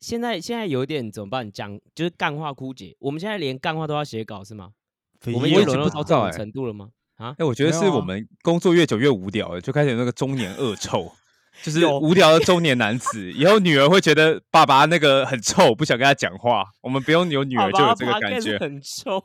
[0.00, 1.52] 现在现在有点怎么办？
[1.52, 4.70] 讲就是干话枯竭，我们现在连干话都要写稿是吗？
[5.26, 6.88] 我们已经我已经沦落到这种程度了吗？
[7.16, 11.12] 啊，哎，我觉得是我们工作越久越无聊了，就开始有那个中年恶臭，
[11.62, 13.30] 就是有无聊的中年男子。
[13.32, 16.64] 以后女儿会觉得爸爸那个很臭，不想跟他讲话。
[16.80, 18.56] 我们不用有女儿就有这个感觉。
[18.58, 19.22] 很臭。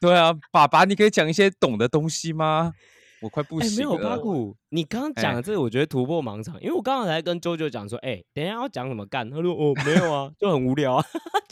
[0.00, 2.72] 对啊，爸爸，你可以讲一些懂的东西吗？
[3.20, 4.18] 我快不哎、没行有八了。
[4.18, 11.04] 股，你刚刚讲哎的这个，我觉得突破盲场，因为我刚刚才跟啾啾讲说，哎、等一下要讲什么干，他说哦没有啊，就很无聊啊。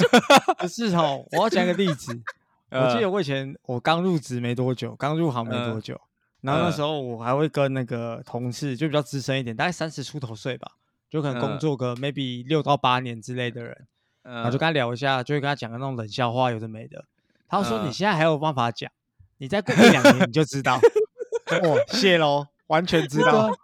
[0.59, 2.13] 不是哦，我要讲一个例子。
[2.71, 6.01] 我记呃得我以前我刚入职没多久，刚入行没多嗯久，
[6.41, 10.73] 然后那嗯时候我还会跟那个同事，就比较资深一点，大概三十出头岁吧，
[11.11, 13.87] 就可能工嗯作个 maybe 六到八年之类的人，
[14.23, 17.05] 然后就嗯跟他聊一下，就会跟他讲个那种冷笑话，有的没的。
[17.47, 18.91] 他说：“你嗯现在还有办法讲，
[19.37, 20.79] 你再过一两年你就知道。”
[21.59, 23.53] 哦，谢喽，完全知道。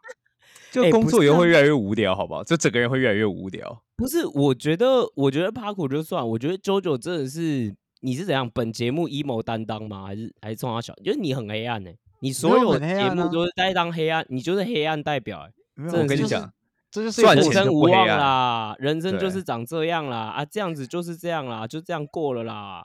[0.71, 2.45] 就工作以后会越来越无聊，好不好？
[2.45, 3.83] 就整个人会越来越无聊。
[3.97, 8.49] 不是，我觉得，我觉得帕苦就算，我觉得 JoJo 真的是，你是怎样？
[8.53, 10.05] 本节目 emo 担当吗？
[10.07, 10.95] 还是还是从小小？
[11.03, 16.53] 就是你很黑暗呢、你所有有节目都是在当黑暗，你就是黑暗代表、欸，没有真的就是我跟你讲，
[16.91, 22.85] 这就是人生无望啦，人生就是长这样啦，啊，这样子就是这样啦，就这样过了啦，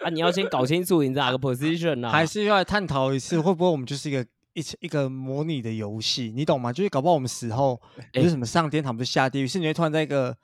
[0.00, 6.32] 啊，你要先搞清楚你在哪个 position 啦，还是要来探讨一次，会不会我们就是一个一起一个模拟的游戏？
[6.34, 6.72] 你懂吗？
[6.72, 7.80] 就是搞不好我们死后
[8.12, 10.36] 不哎是什么上天堂，不是下地狱，是你会突然在一个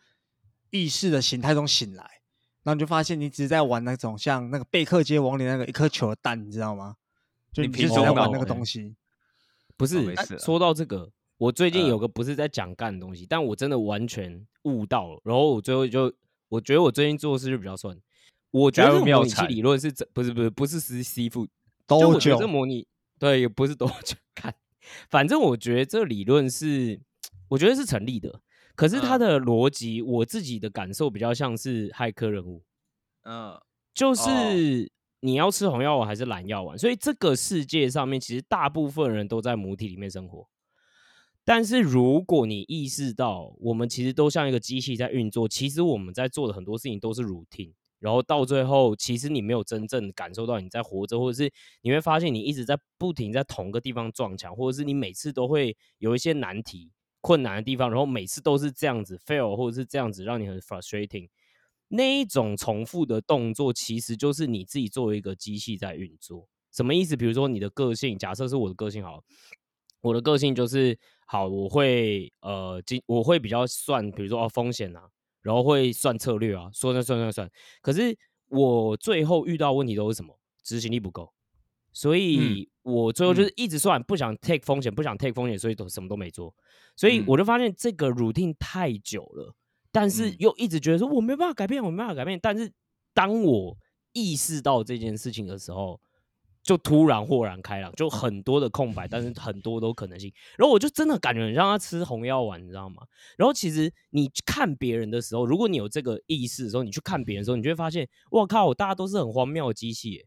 [0.70, 2.02] 意识的形态中醒来，
[2.62, 6.96] 然后你就发现你只是在玩那种像那个贝克街亡灵那个一颗球的蛋，你知道吗？
[7.52, 8.94] 就你你就凭什么脑是在玩那个欸东西。
[9.76, 15.20] 不是说到这个，我最近有嗯个不是在讲干的东西，但我真的完全悟到了。
[15.24, 16.12] 然后我最后就，
[16.48, 18.00] 我觉得我最近做的事就比较顺。
[18.50, 21.52] 我觉得这个模拟理论是真，不是不是不是是吸附，就
[21.86, 22.86] 都我觉得久这模拟
[23.18, 24.54] 对，也不是多 久看，
[25.08, 27.00] 反正我觉得这理论是，
[27.48, 28.40] 我觉得是成立的。
[28.74, 32.62] 可是它嗯的逻辑，我自己的感受比较像是骇客任务。
[33.22, 33.58] 嗯，
[33.94, 40.46] 就是你要吃红药丸还是蓝药丸，所以这个世界上面其实大部分人都在母体里面生活。
[41.42, 51.50] 但是如果你意识到我们其实都像一个机器在运作，其实我们在做的很多事情都是 routine，然后到最后其实你没有真正感受到你在活着，或者是
[51.82, 61.28] 你会发现你一直在不停在同个地方撞墙，或者是你每次都会有一些难题、困难的地方，然后每次都是这样子 fail，或者是这样子让你很 frustrating。
[61.88, 66.48] 那一种重复的动作，其实就是你自己作为一个机器在运作。
[66.72, 67.16] 什么意思？
[67.16, 69.22] 比如说你的个性，假设是我的个性好，
[70.00, 75.08] 我的个性就是好，我会呃，今我会比较算，比如说哦风险啊，
[75.46, 77.50] 然后会算策略啊，说算算算算。
[77.80, 78.18] 可是
[78.48, 80.36] 我最后遇到问题都是什么？
[80.64, 81.32] 执行力不够，
[81.92, 86.52] 所以我最后就是一直算，不想 take 风险，不想 take 风险，所以都什么都没做。
[86.96, 89.54] 所以嗯我就发现这个 routine 太久了。
[89.92, 92.36] 但是嗯又一直觉得说我没办法改变，我没办法改变。
[92.42, 92.72] 但是
[93.14, 93.78] 当我
[94.12, 96.00] 意识到这件事情的时候，
[96.66, 100.32] 就突然豁然开朗，就很多的空白，但是很多都可能性。
[100.58, 103.04] 然后我就真的感觉很像他吃红药丸，你知道吗？
[103.38, 110.26] 然后其实你看别人的时候，如果你有这个意识的时候，你去看别人的时候，你就会发现，哇靠，大家都是很荒谬的机器耶。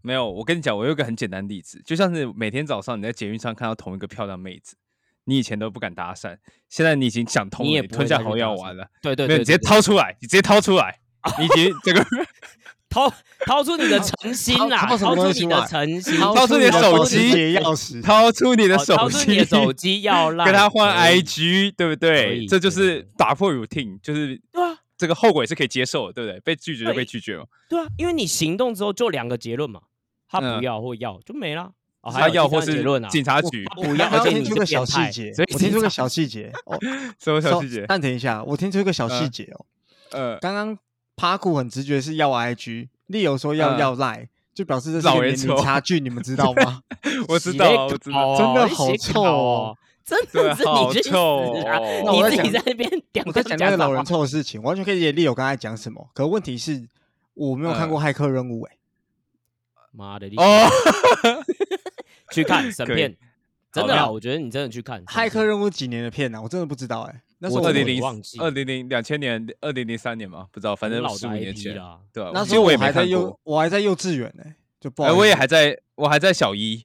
[0.00, 4.74] 没有，我跟你讲，我有一个很简单的例子，就像是每天早上你在捷运上看到同一个漂亮妹子，
[5.24, 6.38] 你以前都不敢搭讪，
[6.70, 10.98] 现在你已经想通了，你也不会吞下红再去搭讪药丸了，对对对，没有，你直接掏出来，你直接掏出来，
[11.38, 12.02] 你已经 这个
[12.90, 13.12] 掏
[13.46, 17.54] 掏出你的 诚心啦，掏掏出你的诚心，掏出你的手机。
[17.58, 22.46] 钥匙， 掏出你的哦手机，掏出你的手机 要赖，跟他换 IG，对不可对？
[22.46, 26.40] 这就是打破 routine，就是对啊，这个后果也是可以接受的，对不对？
[26.40, 27.44] 被拒绝就被拒绝嘛。
[27.68, 29.80] 对啊，因为你行动之后就两个结论嘛，
[30.28, 30.58] 他嗯。
[30.58, 31.70] 不要或要就没了。
[32.00, 36.50] 哦，还他要或是三个结论啊，警察局，他不要，我听出个小细节，所以我听出个小细节。
[36.64, 36.78] 哦，
[37.22, 37.84] 什么小细节？
[37.86, 39.30] 暂停一下，我听出一个小细嗯。
[39.30, 39.66] 节哦。
[40.12, 40.78] 呃，刚刚
[41.18, 43.78] 帕库很直觉是要 IG，利友说要嗯。
[43.78, 46.80] 要赖，就表示这是老人一个年龄差距，你们知道吗？
[47.28, 48.36] 我知道啊，我知道。
[48.36, 49.78] 真的好臭稿哦。
[50.04, 51.78] 真的是好你去死臭啊！
[52.10, 56.08] 你自己在那边讲我在讲那个老人臭的事情，完全可以理解利友刚才讲什么。
[56.14, 56.88] 可问题是，
[57.34, 57.90] 我没有看嗯。
[57.90, 58.78] 过骇客任务、欸，
[59.92, 60.66] 妈的，你哦，
[62.32, 63.14] 去看神片，
[63.70, 66.40] 真的啊，我觉得你真的去看骇客任务几年的片呢、啊？
[66.40, 68.02] 我真的不知道哎、那时候我二零零
[68.38, 72.00] 二零零两千年二零零三年嘛，不知道，反正十五年前，啦。
[72.12, 72.30] 对吧？
[72.34, 74.44] 那时候其实我也还在幼，，我还在幼稚园呢、
[74.80, 75.20] 就不好哎，意思。
[75.20, 76.84] 我也还在，我还在小一，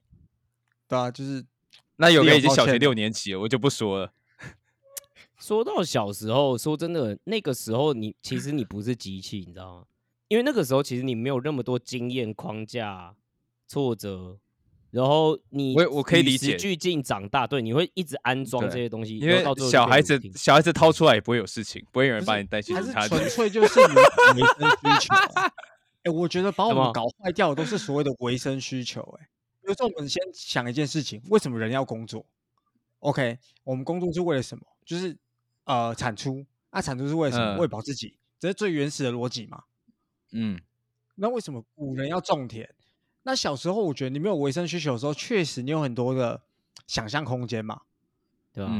[0.86, 1.44] 对啊，就是
[1.96, 4.12] 那有个已经小学六年级了，我就不说了。
[5.38, 9.84] 说到小时候，说真的，那个时候你其实你不是机器，你知道吗？
[10.28, 13.14] 因为那个时候其实你没有那么多经验框架、
[13.66, 14.38] 挫折，
[14.94, 23.28] 然后你我我可以理解与时俱进长大，对，你会一直安装这些东西，因为到最后小孩子小孩子掏出来也不会有事情，不会有人把你带去还是警察局纯。
[23.28, 24.02] 粹就是你的
[24.36, 25.52] 维生需求啊。
[26.04, 29.26] 哎、我觉得把我们搞坏掉的都是所谓的维生需求、哎，
[29.62, 32.24] 比如说我们先想一件事情，为什么人要工作
[33.00, 34.64] ？OK，我们工作是为了什么？
[34.84, 35.16] 就是
[35.64, 37.56] 呃产出，啊产出是为了什么？
[37.56, 39.64] 嗯喂饱自己，这是最原始的逻辑嘛。
[40.32, 40.60] 嗯，
[41.16, 42.68] 那为什么古人要种田？
[43.24, 46.40] 那小时候我觉得你没有维生需求的时候，确实你有很多的
[46.86, 47.80] 想象空间嘛。
[48.52, 48.70] 对吧？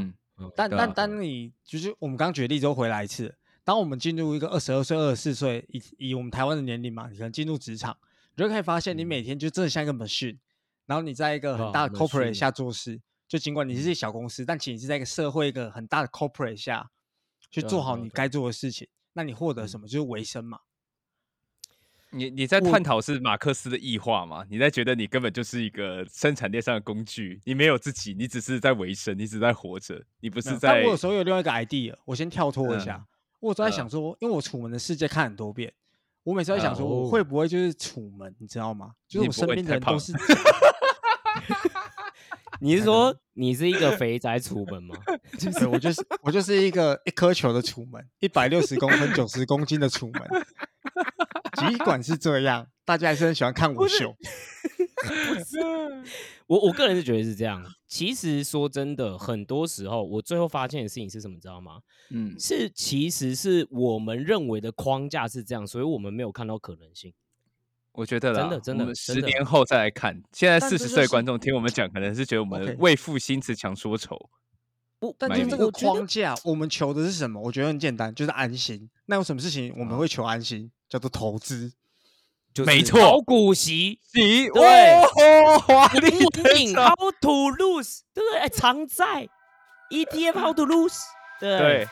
[0.55, 7.97] 但但当你就是我们刚举例之后回来一次，当我们进入一个二十二岁、二十四岁，以以我们台湾的年龄嘛，你可能进入职场，
[8.37, 10.39] 你就可以发现你嗯每天就真的像一个 machine，
[10.87, 16.89] 然后你在一个很啊大的 corporate 下做事，就尽管你是小公司，但其实你是在一个社会一个很大的 corporate 下
[17.51, 19.89] 去做好你该做的事情，那你获得嗯什么？
[19.89, 20.61] 就是维生嘛。
[22.15, 24.45] 你你在探讨是马克思的异化吗？
[24.49, 32.97] 你在觉得你根本就是一个生产链上的工具，你没有自己，你只是在维生，你只是在活着，你不是在但我有时候有另外一个 idea，我先跳脱一下。
[32.97, 33.07] 嗯
[33.45, 35.71] 我都在嗯想说，因为我楚门的世界看很多遍，
[36.23, 38.93] 我每次在想说，我哦会不会就是楚门，你知道吗？
[39.07, 40.15] 就是我身边的人都是
[42.59, 44.97] 你是说你是一个肥宅楚门吗？
[45.59, 50.23] 对我就是我就是一个一颗球的楚门，一百六十公分、九十公斤的楚门。
[51.55, 54.15] 尽管是这样，大家还是很喜欢看我秀。
[56.47, 57.65] 我我个人是觉得是这样。
[57.87, 61.81] 其实说真的，很多时候我最后发现的事情是什么，知道吗？
[62.11, 67.15] 嗯是其实是我们认为的框架是这样，所以我们没有看到可能性。
[67.93, 74.19] 我觉得啦，真的真的我们真的十年后再来看，现在四十岁的观众听我们讲，可能是觉得我们为赋新词强说愁。
[75.05, 77.41] 不，但就是这个框架，我们求的是什么？
[77.41, 78.89] 我觉得很简单，就是安心。
[79.07, 80.71] 那有什么事情我们嗯会求安心？
[80.89, 81.73] 叫做投资。
[82.55, 88.39] 就是没错炒股息，你对哦，华丽英的影 How to lose，对不对？
[88.39, 89.29] 哎偿债
[89.91, 90.97] ETF How to lose，
[91.41, 91.89] 对对。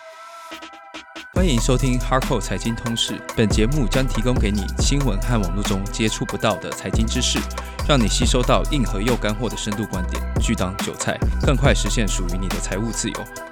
[1.34, 7.38] 欢迎收听哈购财经通识，本节目将提供给你新闻和网络中接触不到的财经知识，
[7.88, 13.51] 让你吸收到硬核又干货的深度观点，拒当韭菜，更快实现属于你的财务自由。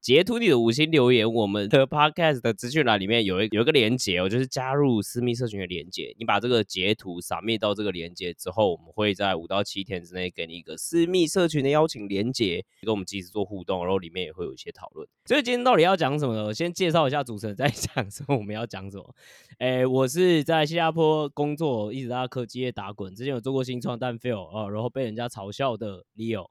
[0.00, 1.30] 截图你的五星留言。
[1.30, 6.14] 我们的 podcast 的资讯栏里面有一有一个连接哦，就是加入私密社群的连接。
[6.18, 15.06] 你把这个截图扫灭到这个连接之后，我们会在五到七天之内给你一个私密社群的邀请连接，跟我们及时做互动，然后里面也会有一些讨论。
[15.26, 16.44] 所以今天到底要讲什么呢？
[16.46, 19.14] 我先介绍一下主持人，再讲说我们要讲什么。
[19.58, 23.14] 诶，我是在新加坡工作，一直在科技业打滚。
[23.14, 26.48] 之前有做过新创，但 fail 哦，然后被人家嘲笑的 Leo。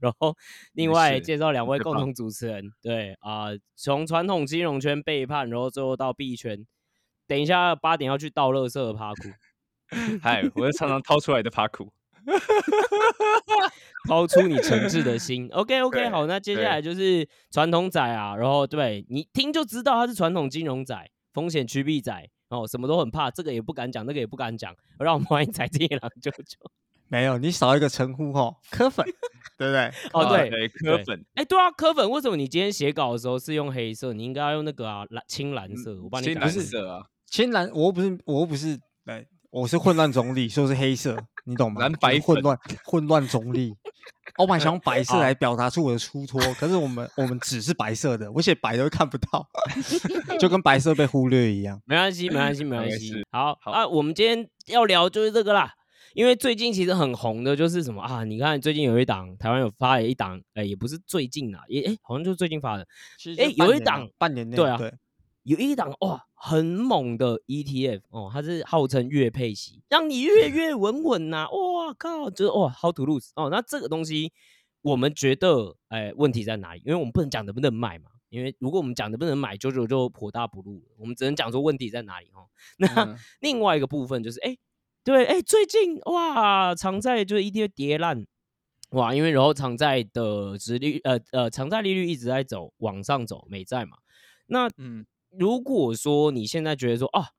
[0.00, 0.36] 然后
[0.72, 6.66] 另外介绍两位共同主持人，对啊、从传统金融圈背叛，然后最后到币圈。
[7.26, 9.28] 等一下八点要去倒垃圾的趴库，
[10.20, 11.90] 嗨，我是常常掏出来的帕库。
[14.08, 15.48] 掏出你诚挚的心。
[15.52, 24.74] OK OK，好，那接下对来就是传统仔啊，然后对你听就知道他是传统金融仔，风险趋避仔，哦，什么都很怕，这个也不敢讲，那个也不敢讲。
[24.98, 26.70] 让我们欢迎财经野狼舅舅。
[27.12, 29.04] 没有，你少一个称呼哈，科粉，
[29.58, 29.92] 对不对？
[30.14, 34.14] 哦，对，对，科粉，哎，对啊，科粉，为什么你今天写稿的时候是用黑色？
[34.14, 41.14] 你应该要用那个啊蓝青蓝色，我帮你青蓝改一下色啊，青蓝，我又不是，我又不是，对，我是混乱中立，所以是黑色，
[41.44, 41.82] 你懂吗？
[41.82, 43.74] 蓝白混乱，混乱中立。
[44.38, 49.46] 我本来想用白色好来表达出我的出脱，可是我们我们只是白色的，我写白的会看不到，
[50.40, 51.78] 就跟白色被忽略一样。
[51.84, 55.74] 没关系，没关系，没关没系好啊，我们今天要聊就是这个啦。
[56.14, 58.22] 因为最近其实很红的就是什么啊？
[58.24, 62.86] 你看最近有一档台湾有发了一档，哎，也不是最近啊，也哎，好像就是最近发的，
[63.18, 64.92] 其实诶就半年内有一档半年内，对啊对，
[65.44, 73.48] 有一档哇很猛的 ETF 哦，它是号称月配息，让你月月稳稳呐、哇靠，就是哇 how to lose 哦。
[73.50, 74.32] 那这个东西
[74.82, 76.82] 我们觉得哎问题在哪里？
[76.84, 80.84] 因为我们不能讲能不能买嘛，因为如果我们讲能不能买，九九就颇大不入了。
[80.98, 82.46] 我们只能讲说问题在哪里哦。
[82.76, 84.58] 那、嗯另外一个部分就是哎。
[85.04, 88.24] 对，哎，最近哇，长债就是 ETF 跌烂，
[88.90, 93.96] 哇，因为然后长债的值率呃呃长债利率一直在走往上走，美债嘛。
[94.46, 97.30] 那嗯，如果说你现在觉得说啊，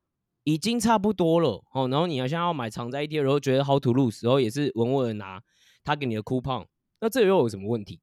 [0.43, 5.41] 已经差不多了哦，然后你要现在要买长债 ETF，然后觉得 how to lose，然后也是稳稳的拿
[5.85, 6.65] 他给你的 coupon，
[6.99, 8.01] 那这又有什么问题？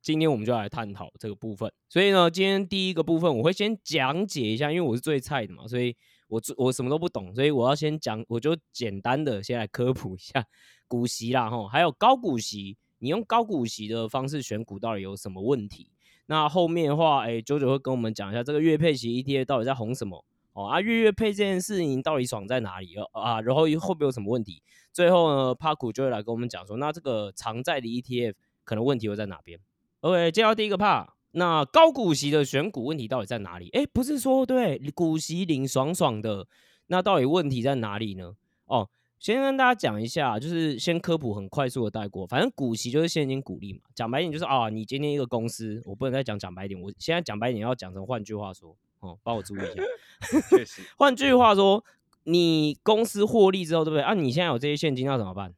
[0.00, 1.72] 今天我们就来探讨这个部分。
[1.88, 5.96] 所以呢，今天第一个部分我会先讲解一下，因为我是最菜的嘛，所以
[6.30, 10.46] 我我什么都不懂，所以我要先讲，我就简单的先来科普一下
[10.86, 15.90] 股息啦，吼，还有高股息，你用高股息的方式选股到底有什么问题？
[16.26, 24.62] 那后面的话，哎，九九会跟我们讲一下这个月配息 ETF 到底在红什么哦啊，月月配这件事情到底爽在哪里哦啊，然后会不会有什么问题？
[24.92, 29.58] 最后呢，帕库就会来跟我们讲说，那这个常在的 ETF 可能问题又在哪边
[30.00, 33.68] ？OK，接到第一个怕那高股息的选股问题到底在哪里？
[33.70, 36.46] 哎，不是说对股息领爽爽的，
[36.86, 38.34] 那到底问题在哪里呢？
[38.66, 38.88] 哦。
[39.18, 42.26] 先跟大家讲一下，就是先科普很快速的带过。
[42.26, 49.82] 反正股息就是现金股利嘛，讲白点就是啊，你今天一个公司，我不能再讲讲白点，我现在讲白点要讲成换句话说，哦，帮我注意一下。
[50.48, 51.84] 确实，换句话说，
[52.24, 54.00] 你公司获利之后，对不对？
[54.00, 55.54] 啊，你现在有这些现金要怎么办？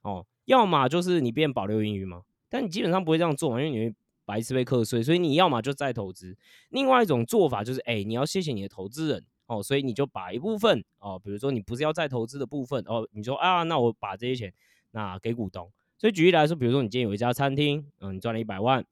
[0.00, 6.36] 哦，要么就是你变保留盈余嘛，但你基本上不会这样做嘛，因为你会白吃被课税，所以你要么就再投资。
[6.70, 9.24] 另外一种做法就是，哎，你要谢谢你的投资人。
[9.46, 14.54] 哦，所以你就把一部分哦，比如说你不是要再投资的部分哦，你说啊，那我把这些钱
[14.92, 15.70] 那给股东。
[15.98, 18.82] 所以举例来说，比如说你今天有一家餐厅，嗯，你赚了一百万，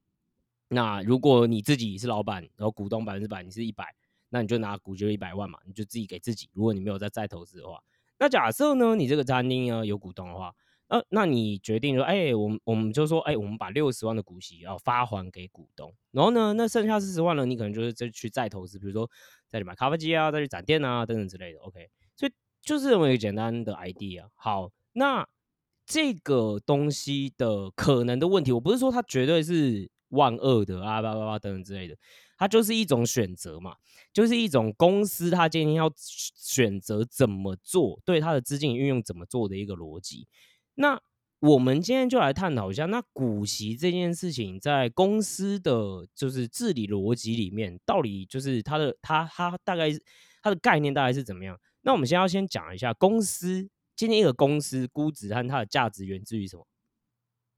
[0.69, 3.95] 那如果你自己是老板，然后股东百分之百你是一百，
[4.29, 6.51] 那你就拿股就一百万嘛，你就自己给自己。
[6.53, 7.81] 如果你没有再再投资的话，
[8.19, 10.55] 那假设呢，你这个餐厅呢有股东的话。
[10.91, 19.09] 呃，那你决定说，哎，我们我们就说，哎，我们把六十万的股息要发还给股东，然后呢，那剩下四十万呢，你可能就是再去再投资，比如说
[19.47, 21.61] 再去买咖啡机啊，再去展店啊，等等之类的。
[21.61, 24.27] OK，所以就是这么一个简单的 idea。
[24.35, 25.25] 好，那
[25.87, 31.97] 这个东西的可能的问题，我不是说它绝对是万恶的啊，叭叭叭等等之类的，
[32.37, 33.77] 它就是一种选择嘛，
[34.13, 40.27] 就是一种公司它今天要选择怎么做，对它的资金运用怎么做的一个逻辑。
[40.81, 40.99] 那
[41.41, 49.91] 我们今天就来探讨一下，那股息这件事情在公司的就是治理逻辑里面，到底就是它的它它大概
[50.43, 51.59] 它的概念大概是怎么样？
[51.83, 56.67] 那我们先要先讲一下公司今天一个公司估值和它的价值源自于什么？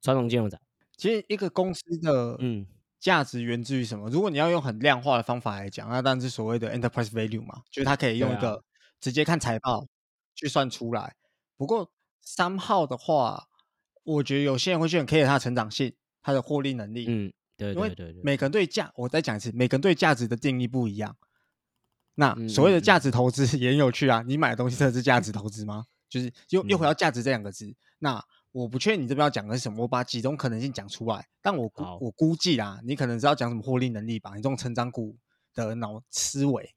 [0.01, 0.61] 传统金融展，
[0.97, 2.67] 其实一个公司的嗯
[2.99, 4.11] 价值源自于什么？
[4.11, 8.65] 如果你要用很量化的方法来讲，那当然是所谓的 enterprise value 嘛，就是它可以用一个
[9.01, 9.87] 直接看财报
[10.35, 11.15] 去算出来。
[11.57, 11.89] 不过
[12.23, 13.49] 三号的话，
[14.05, 17.05] 我觉得有些人会去很 care 它的成长性，他的获利能力。
[17.09, 21.17] 嗯，对对对每个人对价，我再讲一次，每个人对价值的定义不一样。
[22.15, 25.87] 那所谓的价值投资 也很有趣啊，你买的东西这是价值投资吗？
[26.09, 27.75] 就是又又回到价值这两个字。
[27.99, 31.27] 那我不确定你这边要讲的是什么，我把几种可能性讲出来。
[31.41, 34.31] 但我估我估计啦，你可能是要讲什么获利能力吧？
[34.35, 35.17] 你这种成长股
[35.55, 36.75] 的脑思维，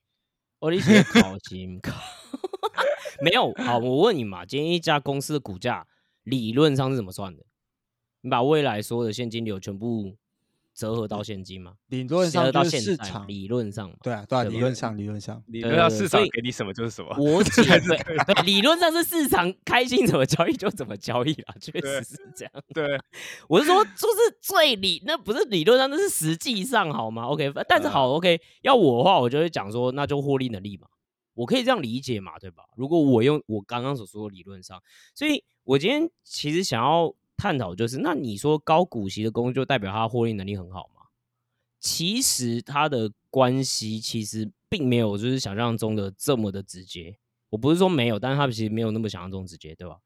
[0.59, 1.91] 我理解考金考。
[3.21, 5.85] 没有好，我问你嘛，今天一家公司的股价
[6.23, 7.43] 理论上是怎么算的？
[8.21, 10.15] 你把未来所有的现金流全部
[10.73, 11.73] 折合到现金吗？
[11.87, 17.15] 理论上到市场理论上，对啊，对啊，理论上，理论上，理论上市场给你什么就是什么。
[17.21, 22.51] 我解对，理论上是市场开心怎么交易就怎么交易啦，确实是这样。
[22.73, 22.99] 对，
[23.47, 30.87] 我是说，就是最理，那不是理论上，那是实际上好吗？OK，但是好 OK，要我的话，我就会讲说，那就获利能力嘛。
[31.35, 32.63] 我可以这样理解嘛，对吧？
[32.75, 34.81] 如果我用我刚刚所说的理论上，
[35.13, 41.03] 所以我今天其实想要探讨就是，那你说高股息的公司就代表它获利能力很好吗？
[41.79, 47.17] 其实它的关系其实并没有就是想象中的这么的直接。
[47.49, 49.99] 我不是说没有，但是它其实没有那么想象中直接，对吧？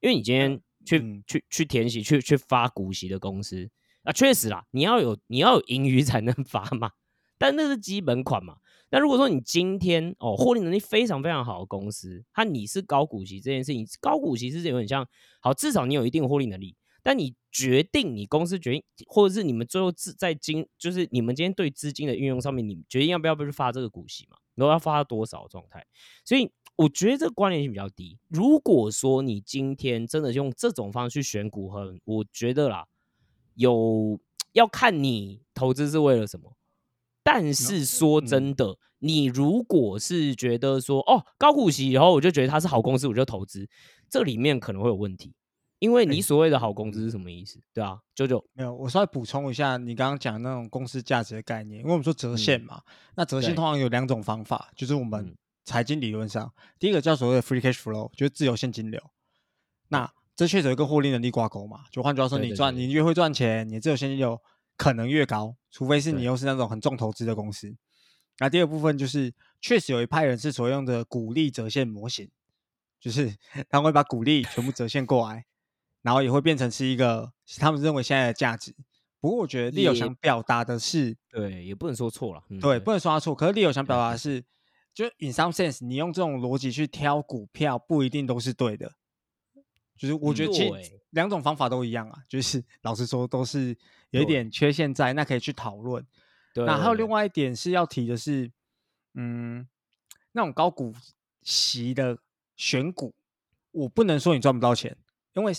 [0.00, 3.68] 因为你今天去去去填息去去发股息的公司，
[4.02, 6.92] 啊，确实啦，你要有你要有盈余才能发嘛，
[7.36, 8.58] 但那是基本款嘛。
[8.90, 15.06] 那如果说你今天哦获利能力非常非常好的公司，它你是高股息这件事情，高股息是有点像
[15.40, 16.74] 好，至少你有一定获利能力。
[17.00, 24.36] 但你决定你公司决定，或者是你们最后资在金，就是你们今天对资金的运用上面，你决定要不要不去发这个股息嘛？
[24.56, 25.86] 然后要发多少状态？
[26.24, 28.18] 所以我觉得这个关联性比较低。
[28.28, 32.86] 如果说你今天真的用这种方式去选股，很我觉得啦，
[33.54, 34.20] 有
[34.52, 36.57] 要看你投资是为了什么。
[37.30, 43.68] 但是说真的，你如果是觉得说哦高股息，然后我就觉得它是好公司，我就投资，
[44.08, 45.34] 这里面可能会有问题，
[45.78, 47.60] 因为你所谓的好公司是什么意思？
[47.74, 52.80] 对啊，九九没有，我稍微补充一下你刚刚讲那种公司价值的概念，因为我们说折现嘛，
[53.14, 58.98] 那折现通常有两种方法，就是我们财经理论上，第一个叫所谓的 free cash flow，就是自由现金流，
[59.88, 64.40] 那这确实跟获利能力挂钩嘛，就换句话说，你赚你越会赚钱，你自由现金流。
[64.78, 67.76] 可能越高，除非是你又是那种很重投资的公司。
[68.38, 72.30] 那第二部分就是，确实有一派人是所用的股利折现模型，
[73.00, 73.36] 就是
[73.68, 75.44] 他会把股利全部折现过来，
[76.02, 78.74] 然后也会变成是一个他们认为现在的价值。
[79.20, 83.34] 不过我觉得利友想表达的是，对，也不能说错了，对，不能说他错。
[83.34, 84.44] 可是利友想表达的是，
[84.94, 88.92] 就 in some sense，你用这种逻辑去挑股票，不一定都是对的。
[89.96, 93.76] 就是我觉得其实两种方法都一样啊，就是老实说都是
[94.10, 96.06] 有一点缺陷在，那可以去讨论。
[96.54, 98.50] 那还有另外一点是要提的是，
[99.14, 99.68] 嗯，
[100.32, 100.94] 那种高股
[101.42, 102.18] 息的
[102.56, 103.14] 选股，
[103.70, 104.96] 我不能说你赚不到钱，
[105.34, 105.52] 因为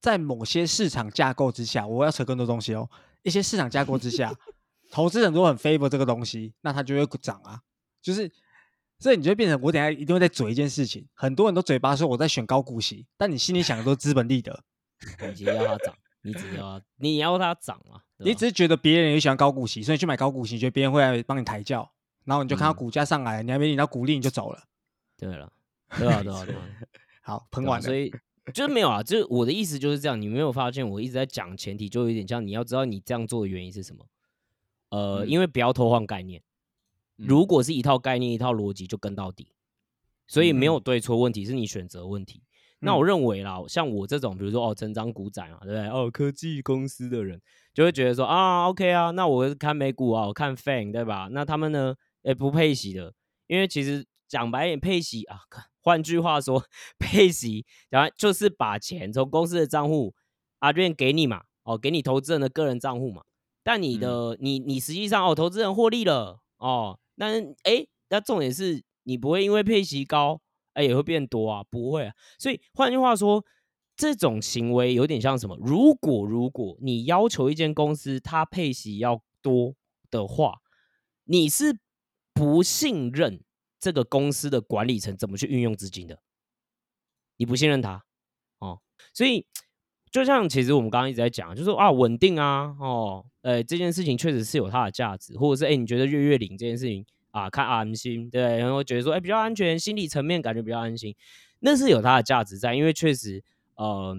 [0.00, 2.88] 在某些市场架构之下，我要扯更多东西哦。
[3.22, 4.32] 一些市场架构之下，
[4.90, 7.60] 投资人都很 favor 这个东西，那它就会涨啊。
[8.00, 8.30] 就是，
[9.00, 14.62] 所以你就变成我等下一定会在嘴一件事情，很多人都嘴巴说我在选高股息，但你心里想的都是资本利得，
[15.28, 15.94] 你只要它涨，
[16.26, 18.02] 你只要你要它涨啊。
[18.18, 21.90] 你只是觉得别人也喜欢高股息，所以去买高股息，觉得别人会来帮你抬轿，
[22.24, 24.64] 然后你就看到股价上来，你还没领到股利你就走了。
[25.16, 25.52] 对了，
[25.96, 26.62] 对啊，对啊，对啊。
[27.22, 27.82] 好， 喷完了。
[27.82, 28.12] 所以
[28.52, 30.20] 就是没有啊，就是我的意思就是这样。
[30.20, 34.06] 你没有发现我一直在讲前提，就有点像你要知道你这样做的原因是什么。
[34.90, 36.42] 呃，因为不要偷换概念。
[37.16, 39.52] 如果是一套概念、一套逻辑，就跟到底。
[40.26, 42.42] 所以没有对错问题，是你选择问题。
[42.80, 45.88] 那我认为啦，像我这种，比如说哦，成长股仔嘛，对不对？
[45.88, 47.40] 哦，科技公司的人
[47.72, 51.28] 就会觉得说啊，OK 啊，那我看美股啊，我看 Fan 对吧？
[51.32, 53.14] 那他们呢，也不配息的，
[53.46, 55.40] 因为其实讲白点，配息啊，
[55.80, 56.62] 换句话说，
[56.98, 60.14] 配息然后就是把钱从公司的账户
[60.58, 63.22] 啊这边给你嘛，哦，给你投资人的个人账户嘛。
[63.64, 70.40] 但你的你你实际上哦，投资人获利了哦，那哎，那重点是你不会因为配息高。
[70.76, 71.64] 哎，也会变多啊？
[71.70, 72.14] 不会啊。
[72.38, 73.44] 所以换句话说，
[73.96, 75.56] 这种行为有点像什么？
[75.58, 79.74] 如果如果你要求一间公司它配息要多
[80.10, 80.58] 的话，
[81.24, 81.78] 你是
[82.34, 83.42] 不信任
[83.80, 86.20] 这个公司的管理层怎么去运用资金的？
[87.38, 88.04] 你不信任他
[88.58, 88.80] 哦。
[89.14, 89.46] 所以
[90.10, 97.06] 就像其实我们刚刚一直在讲，就是说啊，稳定啊，哦，呃，这件事情确实是有它的价值，或者是哎，你觉得月月领这件事情。
[97.36, 101.14] 啊，看安心，对，然后觉得说，哎，比较安全，心理层面感觉比较安心，
[101.58, 104.18] 那是有它的价值在，因为确实，呃，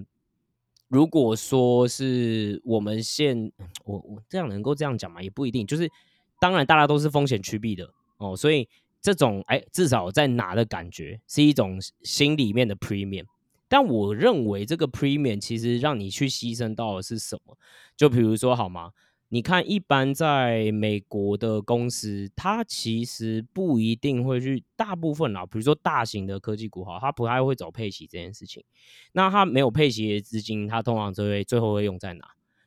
[0.86, 3.50] 如果说是我们现，
[3.84, 5.90] 我我这样能够这样讲嘛，也不一定，就是
[6.38, 8.68] 当然大家都是风险趋避的哦，所以
[9.00, 13.24] 这种，哎，至少在拿的感觉是一种心里面的 premium，
[13.66, 17.58] 但我认为这个 premium 其实让你去牺牲到的是什么？
[17.96, 18.92] 就比如说，好吗？
[19.30, 28.64] 你看，一般在美国的公司，它其实不一定会去，大部分啊，比如说大型的科技股哈，它不太会走配息这件事情。
[29.12, 32.26] 那它没有配息的资金，它通常就会最后会用在哪？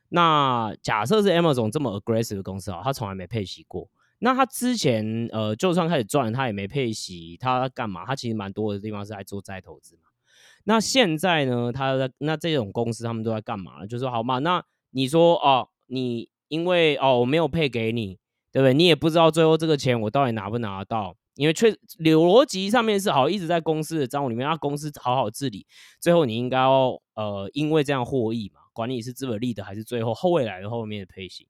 [0.09, 3.89] 那假设是 Amazon 这么 aggressive 的公司啊，它从来没配息过。
[4.19, 8.05] 那它之前呃，就算开始赚，它也没配息，它干嘛？
[8.05, 10.03] 它其实蛮多的地方是在做再投资嘛。
[10.65, 13.83] 那现在呢，它在那这种公司他们都在干嘛？
[13.87, 16.29] 就说好嘛，那你说哦，你。
[16.51, 18.17] 因为哦，我没有配给你，
[18.51, 18.73] 对不对？
[18.73, 21.15] 你也不知道最后这个钱我到底拿不拿得到。
[21.35, 25.65] 因为确逻辑上面是好，一直在公司的账户里面，让公司好好治理。
[26.01, 31.47] 最后你应该要呃，因为这样获益嘛，管理是资本利的，还是最后后未来的后面的配息？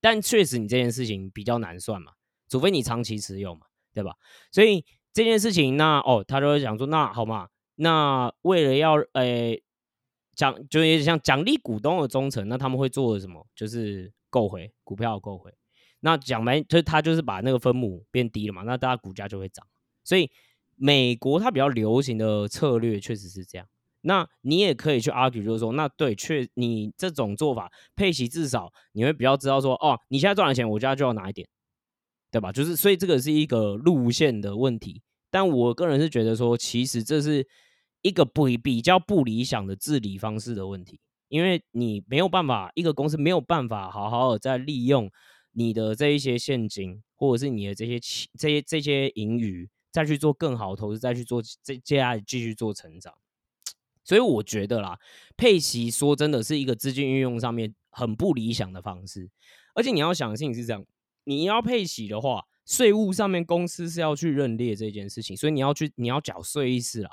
[0.00, 2.10] 但确实你这件事情比较难算嘛，
[2.48, 4.16] 除非你长期持有嘛，对吧？
[4.50, 9.62] 所以这件事情，那哦，他就会想说，那好嘛，那为了要诶。
[10.38, 13.44] 奖就有点像奖励股东的忠诚，那他们会做的什么？
[13.56, 15.52] 就是购回股票购回。
[15.98, 19.66] 那讲白，就是他就是把那个分母变低了嘛，那大家股价就会涨。
[20.04, 20.30] 所以
[20.76, 23.66] 美国它比较流行的策略确实是这样。
[24.02, 31.48] 那你也可以去 argue，就是说，那对，确你这种做法配息至少你会比较知道说，哦，你现在赚了钱，我家就要拿一点，
[32.30, 32.52] 对吧？
[32.52, 35.02] 就是所以这个是一个路线的问题。
[35.32, 37.44] 但我个人是觉得说，其实这是。
[38.02, 45.10] 一个不比较不理想的治理方式的问题，因为你没有办法，一个公司没有办法好好的在利用
[45.52, 47.98] 你的这一些现金，或者是你的这些
[48.38, 53.12] 这些这些盈余，再去做更好的投资，再去做这接下来继续做成长。
[54.04, 54.98] 所以我觉得啦，
[55.36, 59.28] 配息说真的是一个资金运用上面很不理想的方式，
[59.74, 60.82] 而且你要想的事情是这样，
[61.24, 67.10] 你要配息的话，税务上面公司是要去认列这件事情，所以你要去你要缴税一次啦。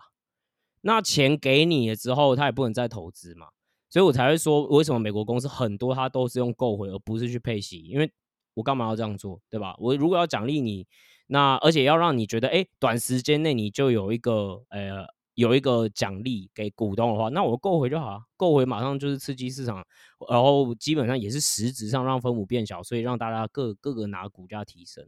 [0.88, 3.48] 那钱给你了之后，他也不能再投资嘛，
[3.89, 7.80] 所以我才会说，为什么美国公司很多他都是用购回，而不是去配息？
[7.88, 8.12] 因为
[8.54, 9.76] 我干嘛要这样做，对吧？
[9.80, 10.86] 我如果要奖励你，
[11.26, 19.84] 那而且要让你觉得，哎，短时间内你就有一个，呃，有一个奖励给股东的话，那我购回就好啊，购回马上就是刺激市场，
[20.30, 25.04] 然后基本上也是实质上让分母变小，所以让大家各各个拿股价提升，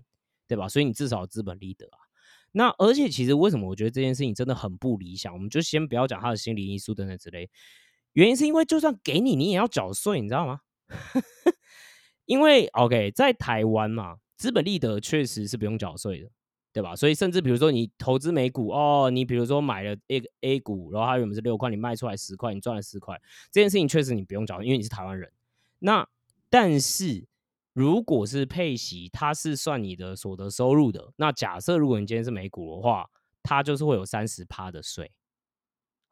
[0.47, 0.67] 对吧？
[0.67, 2.06] 所以你至少资本利得啊。
[2.51, 5.31] 那而且其实为什么我觉得这件事情真的很不理想？
[5.33, 7.49] 我们就先不要讲他的心理因素等等之类，
[8.13, 10.61] 原因是因为就算给你，你也要缴税，你知道吗？
[12.25, 16.29] 因为 OK 在台湾嘛，资本利得确实是不用缴税的，
[16.73, 16.95] 对吧？
[16.95, 23.19] 所以甚至比如说你投资美股哦，你比如说买了 A A 股，然后它原本是六块，你卖出来十块，你赚了四块，
[23.51, 25.31] 这件事情确实你不用缴，因为你是台湾人。
[25.79, 26.07] 那
[26.49, 27.27] 但是
[27.77, 31.13] 如果是配息，它是算你的所得收入的。
[31.17, 33.07] 那假设如果你今天是美股的话，
[33.43, 35.11] 它就是会有三十趴的税。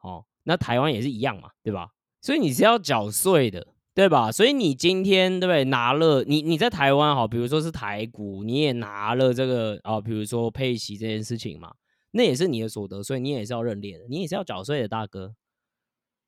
[0.02, 1.90] 哦，那台湾也是一样嘛，对吧？
[2.22, 4.32] 所以你是要缴税的，对吧？
[4.32, 11.74] 所以你今天对不对拿了你你在台湾哈，比如说是台股，你也拿了这个啊，比如说配息这件事情嘛，
[12.12, 15.34] 那也是你的所得税，你也是要认列的，你也是要缴税的，大哥，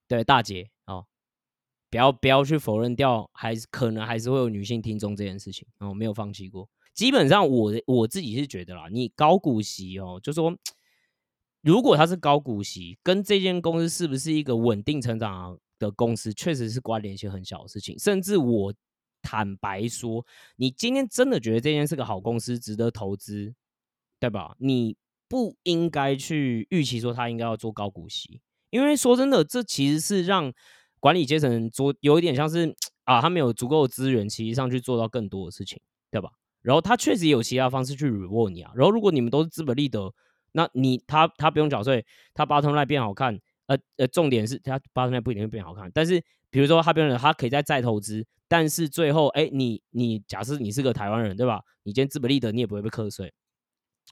[0.08, 0.72] 对大姐。
[1.90, 6.70] 不要不要去否认掉，还是可能还是会有女性听众这件事情哦，没有放弃过。
[6.94, 10.54] 基本上我我自己是觉得啦，你高股息哦，就说
[11.62, 17.98] 如果它是高股息，跟这间公司是不是一个稳定成长的公司，确实是关联性很小的事情。
[17.98, 18.74] 甚至我
[19.22, 20.26] 坦白说，
[20.58, 23.54] 你今天真的觉得这间是个好公司，值得投资，
[24.20, 24.56] 对吧？
[24.60, 24.98] 你
[25.30, 30.52] 不应该去预期说它应该要做高股息，因为说真的，这其实是让。
[31.00, 35.80] 管理阶层做有一点像是啊，他没有足够的资源，其实上去做到更多的事情，
[36.12, 36.30] 对吧？
[36.62, 38.72] 然后他确实有其他方式去 reward 你啊。
[38.76, 40.14] 然后如果你们都是资本利得，
[40.52, 45.90] 那你他他不用缴税，他 bottom line 变好看，呃呃，重点是他 bottom line 不一定会变好看。
[45.94, 51.62] 但是比如说他变成他可以再再投资，但是最后哎，你你假设你是个台湾人，对吧？
[51.84, 53.32] 你今天资本利得你也不会被课税。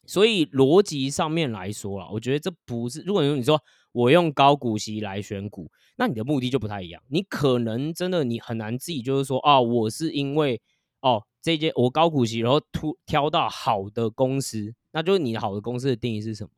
[0.06, 3.02] 所以逻辑上面来说啊，我觉得这不是。
[3.02, 3.60] 如果你说
[3.96, 7.02] 我用高股息来选股，那你的目的就不太一样。
[7.08, 10.62] 你可能真的你很难自己就是说啊，我是因为
[11.00, 16.50] 哦这些我高股息，然后突挑到好的公司，那就是你好的公司的定义是什么？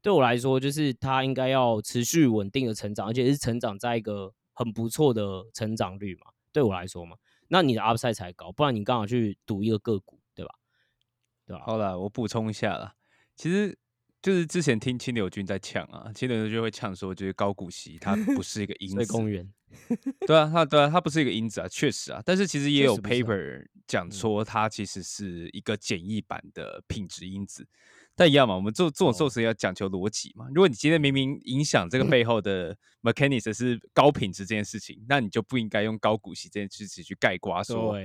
[0.00, 6.32] 对我来说，就是它应该要持续稳定的成长，而且是成长在一个很不错的成长率嘛。
[6.52, 7.16] 对我来说嘛，
[7.48, 10.20] 那你的 upside 才高，不然你刚好去赌一个个股。
[10.36, 10.54] 对吧？
[11.46, 12.94] 对吧好了，我补充一下啦。
[13.34, 13.78] 其实
[14.26, 19.06] 就是之前听清流君在呛啊，清流君就会呛说，就是高股息它不是一个因子。
[19.06, 19.48] 公园。
[20.26, 22.20] 对啊，它对啊，它不是一个因子啊，确实啊。
[22.26, 27.64] 但是其实也有 paper 讲说，它其实是一个简易版的品质因子。
[28.16, 30.48] 但一样嘛，我们做做做事要讲求逻辑嘛。
[30.52, 37.96] 如果你今天明明影响这个背后的 mechanics 是高品质这件事情，那你就不应该用高股息这件事情去盖瓜说。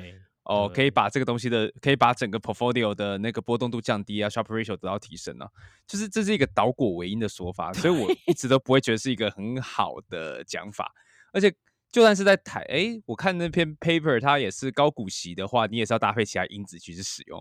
[0.43, 5.47] 哦，可以把这个东西的，可以把整个 portfolio 的那个波动度降低啊，Sharpe ratio 得到提升啊，
[5.85, 10.91] 就是这是一个倒果为因的说法，所以我一直都不会觉得是一个很好的讲法。
[11.31, 11.53] 而且
[11.91, 17.39] 就算是在台，哎，我看那篇 paper 它也是高股息的话，你也是要搭配其他因子去使用。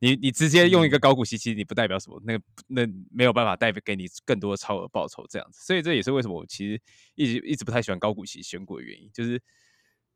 [0.00, 5.64] 你你直接用一个高股息，其实你不代表什么，那个那没有办法代表给你更多的超额报酬这样子。
[5.64, 6.82] 所以这也是为什么我其实
[7.14, 9.40] 一直一直不太喜欢高股息选股的原因，就是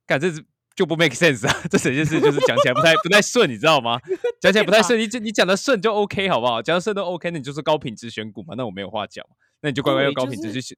[0.05, 0.45] 感这是。
[0.77, 1.55] 就不 make sense 啊！
[1.71, 4.01] 这整件事就是讲起来不太不太顺，你知道吗？
[4.41, 6.61] 讲起来不太顺，你你讲的顺就 OK 好不好？
[6.61, 8.55] 讲的顺都 OK，那你就是高品质选股嘛？
[8.57, 9.25] 那我没有话讲
[9.61, 10.77] 那你就乖乖用高品质去选，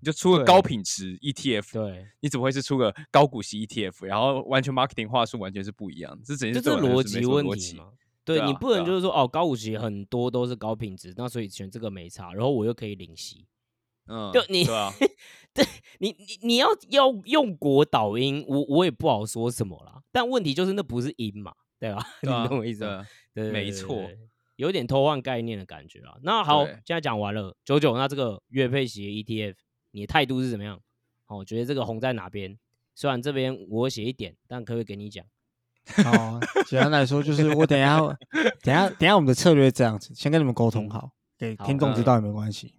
[0.00, 1.72] 你就出个高品质 ETF。
[1.72, 4.04] 对，你怎么会是出个高股息 ETF？
[4.04, 7.86] 然后完全 marketing 话术完全是不一样，这整件事逻辑问题嘛？
[8.24, 13.46] 对你不能就是说哦，高股息很多都是高品质，那所以选这个没差，然后我又可以领息。
[14.12, 14.92] 嗯，就你对啊，
[15.54, 15.64] 对
[16.00, 20.02] 你你你要要用国导音，我我也不好说什么啦。
[20.12, 22.06] 但问题就是那不是音嘛，对吧？
[22.20, 23.06] 你懂我意思吗？
[23.32, 24.06] 对，没错，
[24.56, 26.14] 有点偷换概念的感觉啊。
[26.22, 29.54] 那好，现在讲完了，九九，那这个月配息 ETF，
[29.92, 30.78] 你的态度是怎么样？
[31.28, 32.58] 哦，觉得这个红在哪边？
[32.94, 35.24] 虽然这边我写一点，但可不可以给你讲？
[36.04, 37.98] 哦，简单来说就是我等下
[38.62, 42.74] 等下等下我们的策略这样子，先跟你们沟通好，给听众知道也没关系。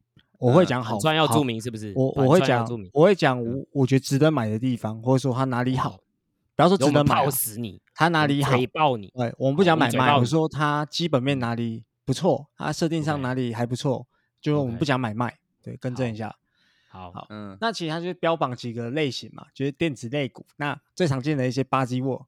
[0.47, 1.93] 我会讲好，算要注明是不是？
[1.95, 5.99] 我我会讲，我会讲我我觉得值得买的地方，或者说它哪里好。
[6.55, 7.81] 不要说值得买，死你！
[7.95, 8.51] 它哪里好？
[8.71, 9.11] 爆你！
[9.15, 14.05] 对，我们不讲买卖，我说它基本面哪里不错，它设定上哪里还不错，
[14.39, 15.35] 就是我们不讲买卖。
[15.63, 16.35] 对，更正一下。
[16.89, 20.45] 好好，嗯，那其实它就标榜几个类型嘛，就是电子类股。
[20.57, 22.27] 那最常见的一些八 G 沃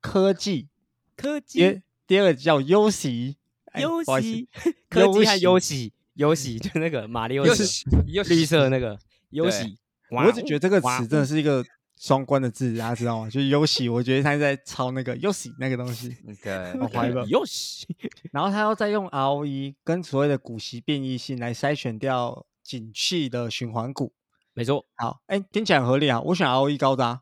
[0.00, 0.68] 科技，
[1.16, 1.82] 科技。
[2.06, 3.38] 第二个叫优喜，
[3.80, 4.48] 优喜，
[4.88, 5.92] 科技还优喜。
[6.14, 8.98] 游戏 就那个马里奥，绿色那个
[9.30, 9.78] 游戏，
[10.10, 11.64] 我一直觉得这个词真的是一个
[11.98, 13.28] 双关的字，大家知道吗？
[13.30, 16.16] 就是游戏，我觉得他在抄那个游戏那个东西。
[16.42, 17.24] 对，我怀疑吧。
[17.28, 17.86] 游戏，
[18.32, 24.12] 然后他要再用 ROE 跟所谓的股息变异性来筛选掉景气的循环股。
[24.54, 24.84] 没错。
[24.96, 26.20] 好，哎，听起来很合理啊。
[26.20, 27.20] 我选 ROE 高的，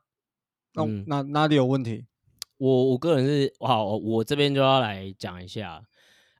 [0.74, 2.06] 那那哪里有问题？
[2.56, 5.82] 我我个人是好，我这边就要来讲一下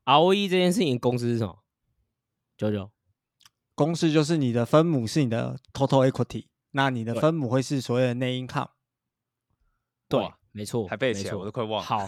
[0.04, 1.59] ROE 这件事情，公司是什么？
[2.60, 2.90] 九九，
[3.74, 8.68] 公式就是你的分母是你的 total equity，那你的分母会是所谓的 net income。
[10.06, 11.82] 对，没错，还背起来，没错我都快忘了。
[11.82, 12.06] 好，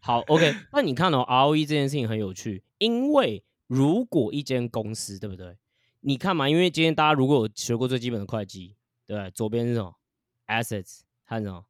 [0.00, 0.54] 好，OK。
[0.72, 5.56] 那你看哦，ROE 这件事情很有趣，因为如果一间公司，对不对？
[6.00, 9.96] 你看嘛，因为今天大家如果有学过最基本的会计，对不对，左边是什么
[10.48, 11.64] assets 和什么，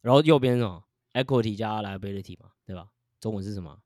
[0.00, 2.88] 然后右边是什么 equity 加 liability 嘛，对吧？
[3.20, 3.82] 中文是什么？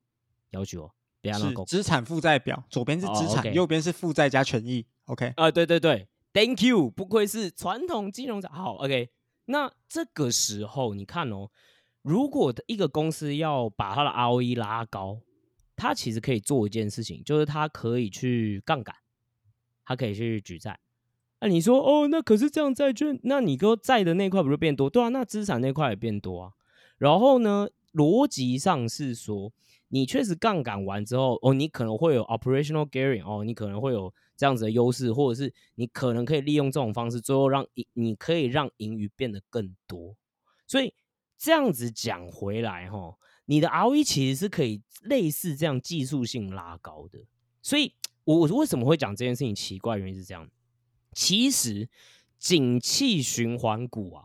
[0.51, 0.89] 要求
[1.33, 4.85] 是狗资产负债表，左边是资哦产右边是负债加权益。
[5.07, 8.53] OK，啊，对对对，Thank you，不愧是传统金融长。
[8.53, 9.11] 好，OK，
[9.47, 11.51] 那这个时候你看哦，
[12.03, 15.21] 如果一个公司要把它的 ROE 拉高，
[15.77, 18.95] 它其实可以做一件事情，就是它可以去杠杆，
[19.85, 20.79] 它可以去举债。
[21.41, 24.89] 那、你说哦，那可是这样债券，那你哥债的那块不是变多？
[24.89, 26.53] 对啊，那资产那块也变多啊。
[26.97, 29.53] 然后呢，逻辑上是说，
[29.89, 40.17] 你确实杠杆完之后，哦，你可能会有 operational gearing，哦，你可能会有这样子的优势，或者是你可能可以利用这种方式，最后让盈，你可以让盈余变得更多。
[40.67, 40.95] 所以
[41.39, 47.21] 这样子讲回来，哈，你的 ROE 其实是可以类似这样技术性拉高的。
[47.63, 47.95] 所以
[48.25, 50.49] 我我为什么会讲这件事情奇怪，原因是这样，
[51.13, 51.89] 其实
[52.39, 54.25] 景气循环股啊。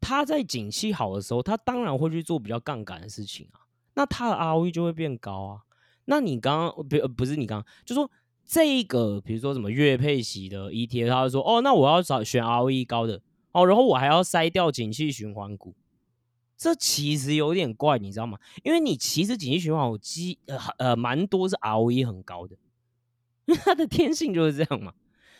[0.00, 3.66] 它在景气好的时候，它当然会去做比较杠杆的事情啊，
[3.98, 5.62] 那它的 ROE 就会变高啊。
[6.04, 8.08] 那你刚刚不不是你刚刚就说
[8.46, 15.74] 这个，比如说什么月配息的 ETF，他就说哦，那我要找选 ROE 高的哦，然后我还要筛掉景气循环股，
[16.56, 18.38] 这其实有点怪，你知道吗？
[18.62, 22.56] 因为你其实景气循环股基呃呃蛮多是 ROE 很高的，
[23.46, 24.94] 因为它的天性就是这样嘛，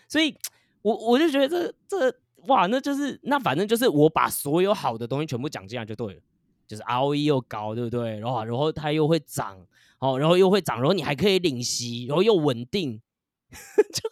[0.09, 0.35] 所以
[0.83, 2.19] 我我就觉得这这。
[2.47, 6.21] 哇，那就是那反正就是我把所有好的东西全部讲进来就对了，
[6.69, 8.21] 就是 ROE 又高，对不对？
[8.21, 9.67] 然后然后它又会涨，
[9.99, 13.01] 哦，然后又会涨，然后你还可以领息，然后又稳定，
[13.51, 14.11] 就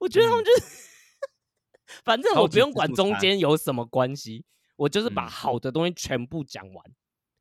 [0.00, 0.62] 我觉得他们就是，
[2.02, 4.44] 反正我不用管中间有什么关系，
[4.76, 6.84] 我就是把好的东西全部讲完，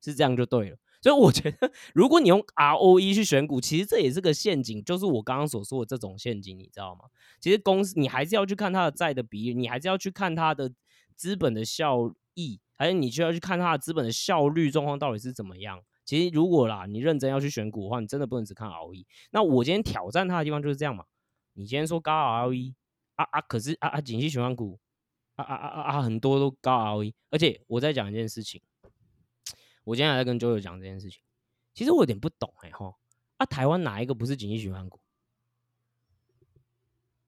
[0.04, 0.78] 是这样就对了。
[1.00, 7.02] 所以我觉得，如果你用 ROE 去选股，其实这也是个陷阱，就是我刚刚所说的这种陷阱，你知道吗？
[7.40, 10.74] 其实公司你还是要去看它的债的比例，你还是要去看它的
[11.16, 15.84] 资本的效益，还是你就要去看它的资本的效率状况到底是怎么样。
[16.06, 19.06] 其实如果啦，你认真要去选股的话，你真的不能只看 ROE。
[19.32, 21.04] 那我今天挑战它的地方就是这样嘛。
[21.54, 22.74] 你今天说高 ROE
[23.16, 24.80] 啊啊，可是啊啊，景气循环股
[25.36, 28.62] 啊啊啊啊，很多都高 ROE，而且我再讲一件事情。
[29.84, 31.22] 我今天还在跟 JoJo 讲这件事情，
[31.74, 32.94] 其实我有点不懂哎哈，
[33.38, 35.00] 啊，台湾哪一个不是景气循环股？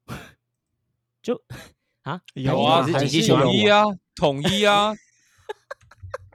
[1.21, 1.41] 就
[2.03, 3.83] 啊，有啊，景气循环股统一啊，
[4.15, 4.93] 统一啊，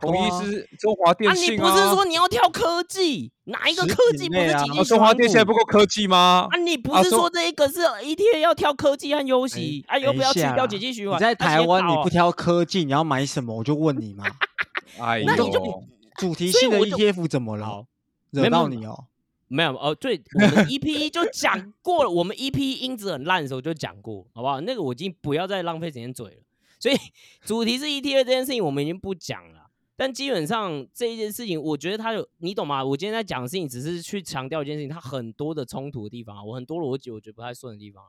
[0.01, 3.31] 统一哇是中华啊，电信你不是说你要跳科技？
[3.45, 5.15] 哪一个科技不是景气循中华？
[5.15, 6.49] 电信还不够科技吗？
[6.51, 9.85] 啊，你不是说这一个是 ETF 要挑科技和优息？
[9.89, 11.19] 啊，要不要去掉景气循环？
[11.19, 13.57] 你在啊台湾你不挑科技，你要买什么？
[13.57, 14.25] 我就问你嘛。
[15.01, 15.83] 哎那你就，
[16.17, 17.87] 主题性的 ETF 怎么了？
[18.31, 19.05] 惹到你哦？
[19.49, 24.61] 没有哦，对，我们 EP 就讲过了，我们 EP 音质很烂的时候就讲过，好不好？
[24.63, 26.37] 那个我已经不要再浪费时间嘴了。
[26.81, 26.97] 所以
[27.45, 29.54] 主题是 ETF 这件事情，我们已经不讲了。
[29.97, 32.85] 但基本上这一件事情，我觉得它有，你懂吗？
[32.85, 38.05] 我今天在讲的事情，只是去强调一件事情，它很多的冲突的地方，我很多逻辑我觉得不太顺的地方，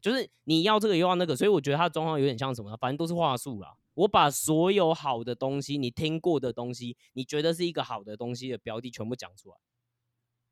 [0.00, 2.76] 就是你要这个又要那个，所以我觉得它的状况有点像什么？
[2.76, 3.74] 反正都是话术啦。
[3.94, 9.56] 我把所有好的东西，你听过的东西，你觉得是一个好的东西的标的，全部讲出来，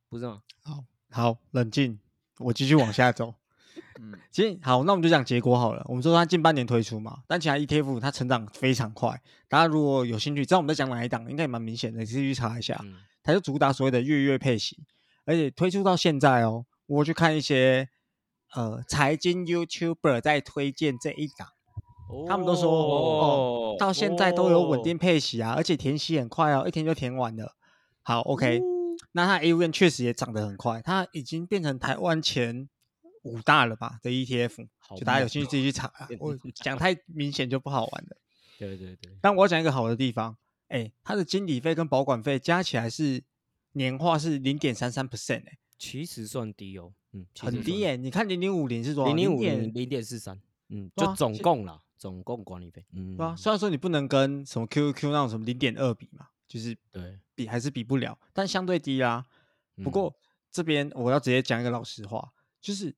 [0.09, 0.43] 不是吗？
[0.63, 1.99] 好好，冷静，
[2.39, 3.35] 我继续往下走。
[4.01, 5.85] 嗯其实好，那我们就讲结果好了。
[5.89, 9.21] 我们说它近半年推出嘛，但其他 ETF 它成长非常快。
[9.49, 12.79] 大家如果有兴趣，知道我们在讲哪一档，应该也蛮明显的，你自己去查一下。
[12.83, 14.79] 嗯，它就主打所谓的月月配息，
[15.25, 17.89] 而且推出到现在哦，我去看一些
[18.55, 21.49] 呃财经 YouTuber 在推荐这一档，
[22.29, 27.55] 他们都说哦到现在都有稳哦定配息啊，而且填息很快哦，一天就填完了。
[28.03, 28.61] 好，OK，、
[29.13, 32.69] 那它 A 股确实也涨得很快，它已经变成台湾前
[33.29, 36.09] 五大了吧的 ETF，就大家有兴趣自己去查啊。
[36.19, 38.17] 我讲太明显就不好玩了。
[38.59, 40.37] 对对对，但我要讲一个好的地方，
[40.69, 43.23] 哎，它的经理费跟保管费加起来是
[43.73, 47.95] 年化是零点三三 percent，哎，其实算低哦，嗯，很低耶。
[47.97, 49.15] 你看零零五零是多少？
[49.15, 53.37] 零零五零点零点四三，嗯，就总共啦，总共管理费，嗯，对啊。
[53.37, 59.27] 虽然说你不能跟什么 QQ 那种什么零点二比嘛，就是对，比还是比不了，但相对低啦。
[59.77, 60.13] 不嗯过
[60.51, 62.93] 这边我要直接讲一个老实话，就是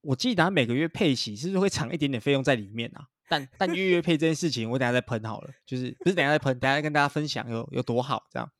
[0.00, 3.08] 我记得他每个月配息是不是会藏一点点费用在里面啊？
[3.28, 8.50] 但但月月配这件事情，我等下再喷好了，就是不是等下再喷，等下再跟大家分享有有多好这样。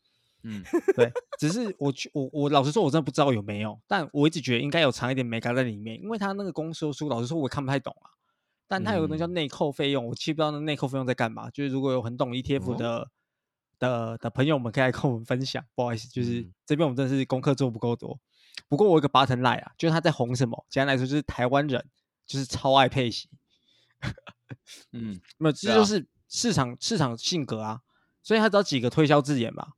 [0.42, 0.62] 嗯，
[0.94, 8.10] 对，只是我去我我老实说，我真的不知道有没有，但我一直觉得应该有藏一点美感在里面，因为他那个公收书，老实说我也看不太懂啊。
[8.68, 11.48] 但他有个东西叫嗯内扣费用，我其实不知道那内扣费用在干嘛。
[11.50, 13.10] 就是如果有很懂 ETF 哦的
[13.78, 15.64] 的的朋友们可以来跟我们分享。
[15.74, 18.20] 不好意思，就是嗯这边我们真的是功课做不够多。
[18.68, 20.66] 不过我有一个 button line 啊，就是他在红什么？
[20.68, 21.84] 简单来说，就是台湾人
[22.26, 23.28] 就是超爱配息，
[24.92, 27.82] 嗯，没有，对啊这就是市场市场性格啊。
[28.22, 29.72] 所以他只要几个推销字眼吧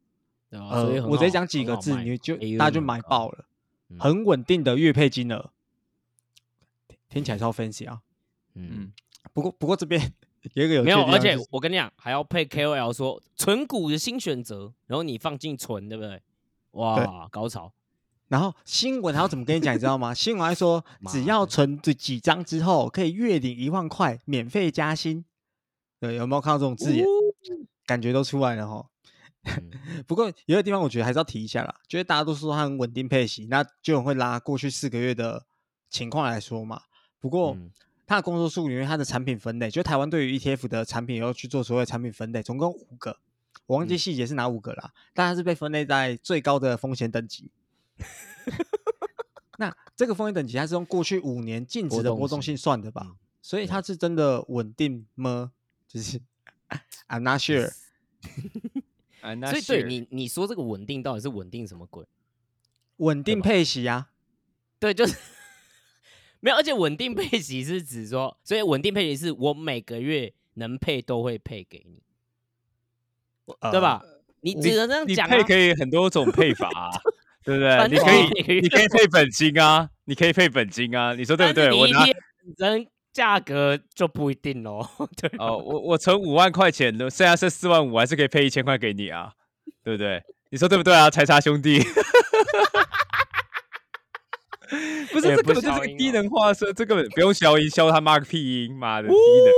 [0.49, 3.45] 呃，我直接讲几个字，你就大家就买爆了，
[3.89, 5.51] 嗯很稳定的月配金额，
[7.09, 8.01] 听起来超 fancy 啊。
[8.55, 8.93] 嗯嗯，
[9.33, 10.13] 不过不过这边
[10.55, 16.21] 有一个有没有，而且我跟你讲，还要配 KOL 说存股的新选择，然后你放进存，对不对？
[16.73, 17.73] 哇，高潮！
[18.31, 20.15] 然后新闻还要怎么跟你讲，你知道吗？
[20.15, 25.25] 新闻还说，只要存这几张之后，可以月领一万块，免费加薪。
[25.99, 27.05] 对，有没有看到这种字眼？
[27.85, 28.87] 感觉都出来了哈。
[29.45, 29.71] 嗯
[30.07, 35.45] 不过有个地方我觉得还是要提一下啦，就是大家都说它很稳定配息，那就很会拉过去四个月的
[35.89, 36.83] 情况来说嘛。
[37.19, 37.71] 不过嗯
[38.07, 43.17] 它的工作数里面，它的产品分类，就台湾对于 ETF 的产品要去做所谓的产品分类，总共五个，
[43.67, 47.51] 我忘记嗯细节是哪五个啦，但它是被分类在最高的风险等级。
[49.59, 53.07] 那这个风险等级，它是用过去五年净值的波动性性算的吧？
[53.09, 55.53] 嗯所以它是真的稳定吗？
[55.89, 56.21] 就是
[57.09, 57.73] I'm not sure。
[59.51, 62.07] 所以对你你说这个稳定到底是稳定什么鬼？
[62.99, 64.11] 稳定配息啊，
[64.79, 65.17] 对，就是
[66.41, 72.03] 没有，而且稳定配息是指说，所以稳定配息是我每个月能配都会配给你，
[73.73, 74.03] 对吧？
[74.43, 76.91] 你只能这样你讲啊配可以很多种配法、啊，
[77.45, 77.89] 对不对？
[77.89, 81.73] 你可以你可以配本金啊，你可以配本金啊，你说对不对？
[81.73, 82.05] 我拿
[82.59, 84.87] 身价格就不一定喽，
[85.21, 89.33] 对哦，我我存五万块钱，剩下剩四万五，还是可以配一千块给你啊，
[89.83, 90.23] 对不对？
[90.51, 91.81] 你说对不对啊，财茶兄弟？
[95.13, 99.53] 不是，这根本就是个低能化身，这根本不用消音，消他妈个屁音，妈的低能！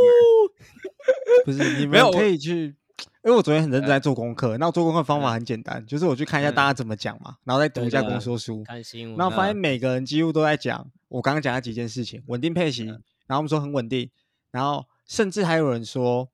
[1.44, 2.74] 不是你没有我们可以去，
[3.24, 9.10] 因为我昨天很认真在做功课，那我做功课方法很简单，就是我去看一下大家怎么讲嘛，然后再读一下公说书，看新。
[9.10, 9.56] 闻，然后发现嗯。
[9.56, 12.98] 每个人几乎都在讲我刚刚讲的几件事情，稳定配息，然
[13.30, 14.10] 后我们说很稳定，
[14.50, 16.28] 然后甚至还有人说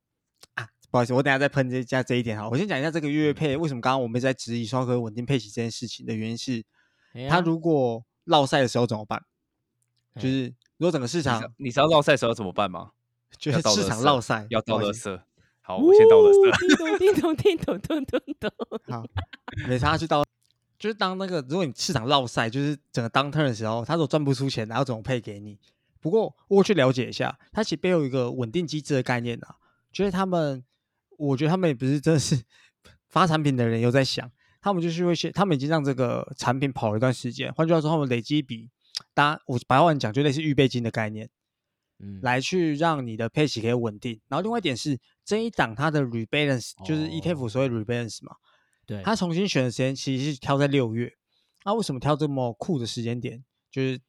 [0.54, 6.64] 啊，不好意思，我等下再喷这加这一点哈，我先讲一下这个月月配为什么刚刚我们在质疑说可以稳定配息这件事情的原因是，
[7.12, 7.28] 哎呀。
[7.28, 9.22] 它如果落赛的时候怎么办？
[10.14, 10.32] 就哎。
[10.32, 12.92] 是如果整个市场你知道落赛时候怎么办吗？
[13.36, 15.20] 就是市场落赛，要倒垃不好意思圾。
[15.68, 16.50] 好，我先倒垃圾。
[16.50, 18.50] 圾，叮咚叮咚叮咚 咚咚咚，
[18.90, 19.04] 好，
[19.68, 20.24] 没差去到，
[20.78, 25.58] 就是当那个如果你市场落赛，就是整个当 turn 的时候，他如果赚不出钱，然后怎么配给你？
[26.00, 29.56] 不过我去了解一下，它其实背后有一个稳定机制的概念啊，
[29.92, 30.64] 就是他们，
[31.18, 32.40] 我觉得他们也不是真的是
[33.10, 34.30] 发产品的人有在想，
[34.62, 38.70] 他们就是会先，他们已经让这个产品跑了一段时间，换句话说，他们累积一笔，
[39.12, 41.28] 大家我白话讲就类似预备金的概念，
[41.98, 44.20] 嗯，来去让你的配息可以稳定。
[44.28, 48.36] 然后另外一点是这一档它的 rebalance 就是 ETF 所谓 rebalance 嘛，
[48.86, 51.12] 对，它重新选的时间其实是挑在六月。
[51.64, 53.44] 那、为什么挑这么酷的时间点？
[53.70, 54.00] 就是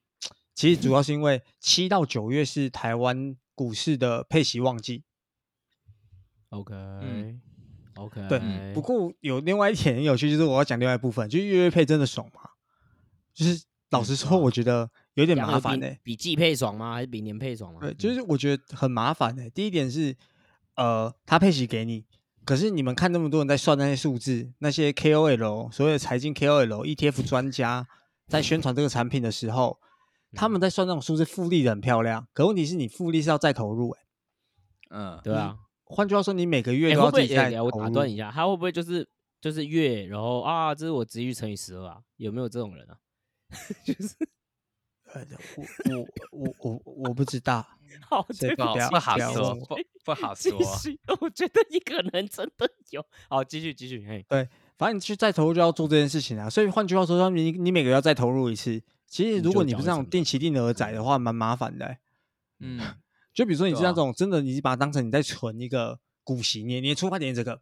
[0.56, 5.04] 其实主要是因为七到九月是台湾股市的配息旺季。
[6.50, 7.42] OK，嗯
[7.96, 12.50] OK，对，不过有另外一点很有趣，就是我要讲另外一部分，就是月月配真的爽吗？
[13.34, 16.94] 就是老实说，我觉得有点麻烦呢、欸比季配爽吗？
[16.94, 17.80] 还是比年配爽吗？
[17.82, 20.16] 对，嗯就是我觉得很麻烦的、第一点是，
[20.76, 22.06] 呃，他配息给你，
[22.46, 27.88] 可是你们看那么多人在算那些数字，那些 KOL 所谓的财经 KOL、ETF 专家
[28.28, 29.80] 在宣传这个产品的时候，
[30.34, 34.00] 他嗯们在算那种数字复利的很漂亮，可问题是你复利是要再投入、欸，
[34.92, 37.02] 嗯，对啊，换句话说，你每个月哎，都？
[37.02, 37.86] 要自己再哎我投入。
[37.86, 39.08] 打断一下，他会不会就是
[39.42, 41.98] 就是月，然后啊，这是我值率乘以十二啊？
[42.18, 42.98] 有没有这种人啊？
[43.84, 44.16] 就是
[45.14, 45.26] 呃
[45.58, 45.66] 我
[46.32, 47.66] 我我我我不知道，
[48.10, 50.58] 好，所以对不好说，不不好说。
[51.20, 53.06] 我觉得你可能真的有。
[53.28, 56.50] 好，继续继续，嘿，对反正你去再投入就要做这件事情啊。
[56.50, 58.82] 所以换句话说，你你每个月要再投入一次。
[59.08, 61.98] 其实如果你不是那种定期定额仔的话，蛮麻烦的欸、
[62.60, 62.80] 嗯，
[63.34, 67.60] 就比如说你是那种真的，你是把它当成你在存一个股息，你你的出发点是这个，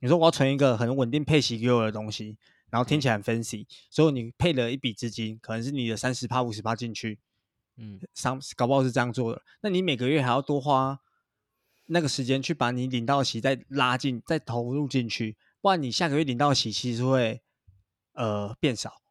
[0.00, 2.38] 你说我要存一个很稳定配息给我的东西，
[2.70, 7.18] 然后听起来很 fancy，所以你配了一笔资金，可能是你的三十趴、五十趴进去，
[7.76, 11.00] 嗯，商搞不好是这样做的，那你每个月还要多花
[11.86, 17.42] 那个时间去把你领到的息再拉进、再投入进去，不然你下个月领到的息其实会
[18.12, 19.02] 呃变少。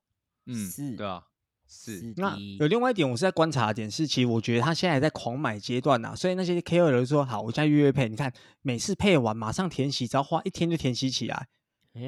[0.46, 1.24] 嗯，是对啊，
[1.68, 11.48] 是，那有另外一点，我是在观察的点是，其实我觉得他现在还在狂买阶段呐、所以那些 KOL 就说好，我现在月月配，你看每次配完马上填息，只要花一天就填息起来，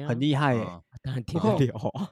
[0.08, 0.54] 很厉害
[1.02, 2.10] 当然听 不过得了啊。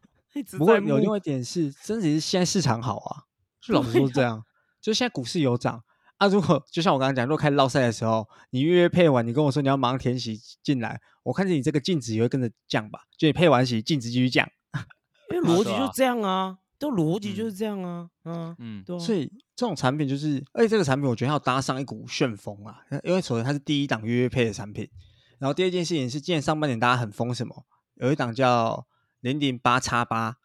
[0.56, 3.24] 不过有另外一点是，真的是现在市场好啊，
[3.60, 4.44] 就老实说是这样，
[4.80, 5.82] 就现在股市有涨
[6.18, 13.00] 啊，如果就像我刚刚讲，如果开始绕赛的时候，你月月配完，你跟我说你要马上填息进来，我看见你这个净值也会跟着降吧？
[13.18, 14.48] 就你配完息，净值继续降，
[15.32, 18.98] 因为 逻辑就这样啊，都逻辑就是这样啊，嗯嗯，对。
[19.00, 24.88] 所以这种产品就是，而且这个产品我觉得要搭上一股旋风啊，因为首先它是第一档月月配的产品，
[25.40, 27.66] 然后第二件事情是，今年上半年大家很疯什么？
[27.94, 28.86] 有一档叫
[29.20, 30.36] 零零八叉八，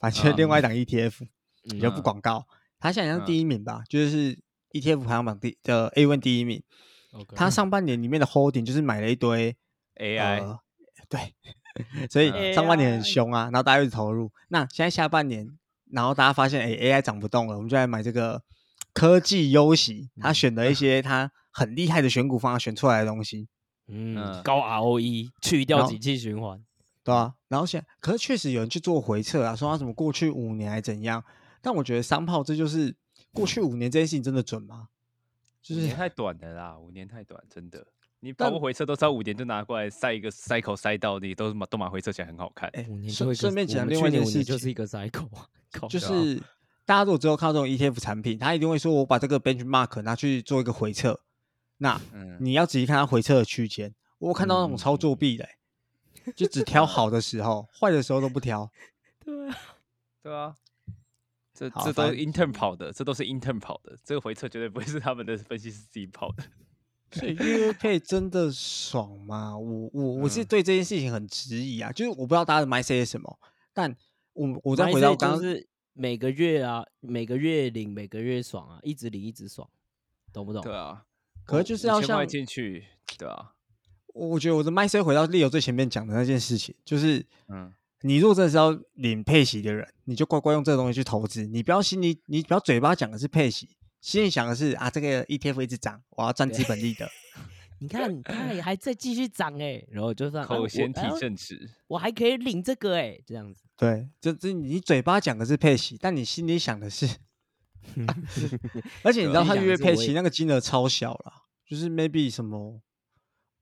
[0.00, 1.28] 反正另外一档 ETF，
[1.64, 2.46] 你就不广告，
[2.78, 4.42] 它现在是第一名吧，就是。
[4.74, 6.60] ETF 排行榜第的 A one 第一名，
[7.36, 9.56] 它上半年里面的 holding 就是买了一堆
[10.02, 10.58] AI，
[11.08, 11.32] 对，
[12.10, 14.32] 所以上半年很凶啊，然后大家一直投入。
[14.48, 15.48] 那现在下半年，
[15.92, 18.42] 然后大家发现哎 AI 涨不动了，我们就来买这个
[18.92, 23.46] 科技优息，他选了一些他很厉害的选股方法选出来的东西，
[23.88, 26.62] 嗯，高 ROE 去掉景气循环，
[27.02, 31.24] 对啊，然后现可是确实有人去做回测啊，说他什么过去五年还怎样，
[31.60, 32.94] 但我觉得三炮这就是。
[33.32, 34.86] 过去五年这件事情真的准吗？
[35.60, 37.84] 就是太短的啦，五年太短，真的。
[38.20, 42.70] 你跑步回撤都知道五年就拿过来塞一个 cycle 塞到你都马都马回撤起来很好看。
[42.74, 45.28] 哎，顺顺便讲另外一件事，就是一个 cycle，
[45.88, 46.40] 就是
[46.84, 51.18] 大家如果之后看到这种 ETF 产品，他一定会说我把这个 benchmark 拿去做一个回撤。
[51.78, 52.00] 那
[52.40, 53.94] 你要仔细看它回撤的区间。
[54.18, 55.46] 我看到那种操作弊的，
[56.34, 58.70] 就只挑 好的时候，坏的时候都不挑。
[59.24, 59.58] 对啊，
[60.22, 60.54] 对啊。
[61.56, 66.42] 这这都是 intern 跑的，这都是 intern 跑的，这个回撤绝对不会是他们的分析师自己跑的。
[67.12, 69.56] 所以月配真的爽吗？
[69.56, 73.38] 我我我是对这件事情很质疑啊，就是我不知道大家的 mindset 是什么，
[73.72, 73.96] 但
[74.32, 79.70] 我我再回到刚刚是每个月啊，每个月领，每个月爽啊，一直领一直爽，
[80.32, 80.60] 懂不懂？
[80.60, 81.04] 对啊，
[81.44, 82.84] 可是就是要像进去，
[83.18, 83.52] 对啊。
[84.14, 87.72] 我觉得我的 mindset 回到 Leo 最前面讲的那件事情，就是嗯。
[88.06, 91.46] 你如果真的是要领配息的人，你就乖乖用这个东西去投资。
[91.46, 93.70] 你不要心里，你不要嘴巴讲的是配息，
[94.02, 97.08] 心里想的是啊，这个 ETF 一直涨，我要赚资本利的。
[97.80, 103.62] 你看，它也还在继续涨哎，然后就算口嫌体正直，我还可以领这个哎，这样子。
[103.74, 107.08] 对，就这你嘴巴讲的是配息，但你心里想的是，
[109.02, 111.32] 而且你知道他月配息那个金额超小了，
[111.66, 112.80] 就是 maybe 什么，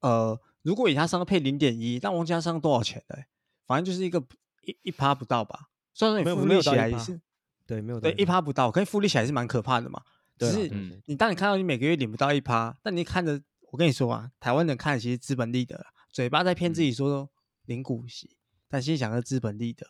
[0.00, 3.24] 呃，如果以他上配零点一，但王家上多少钱的？
[3.66, 4.22] 反正就是一个
[4.62, 7.20] 一一趴不到吧，虽然说你复利起来也是，
[7.66, 10.02] 对，没有对一趴不到，可是复利起来是蛮可怕的嘛。
[10.38, 10.68] 只是
[11.06, 17.30] 你当你看到你每个月领不到一趴，但你看着我跟你说啊，台湾人看其实资本利得，嘴巴在骗自己说
[17.66, 18.36] 领股息，
[18.68, 19.86] 但心想是资本利得，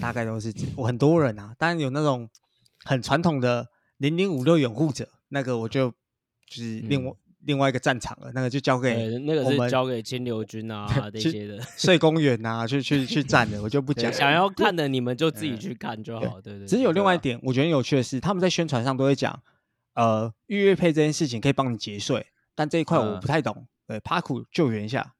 [0.00, 2.30] 大概都是我很多人啊，当然有那种
[2.84, 3.68] 很传统的
[3.98, 5.90] 零零五六拥护者，那个我就
[6.48, 7.12] 就是另外。
[7.46, 14.10] 另外一个战场了，那个就交给那个是交给金流军啊 这些的睡公园啊，去去去站的，我就不讲。
[14.10, 16.66] 想要 看的你们就自己去看就好，对对。
[16.66, 19.38] 只是有另外一点，我觉得有趣的是，他们在宣传上都会讲，
[19.92, 23.66] 呃，预约配这件事情可以帮你节税，但这一块我不太懂。
[23.86, 25.12] 对，帕库救援一下。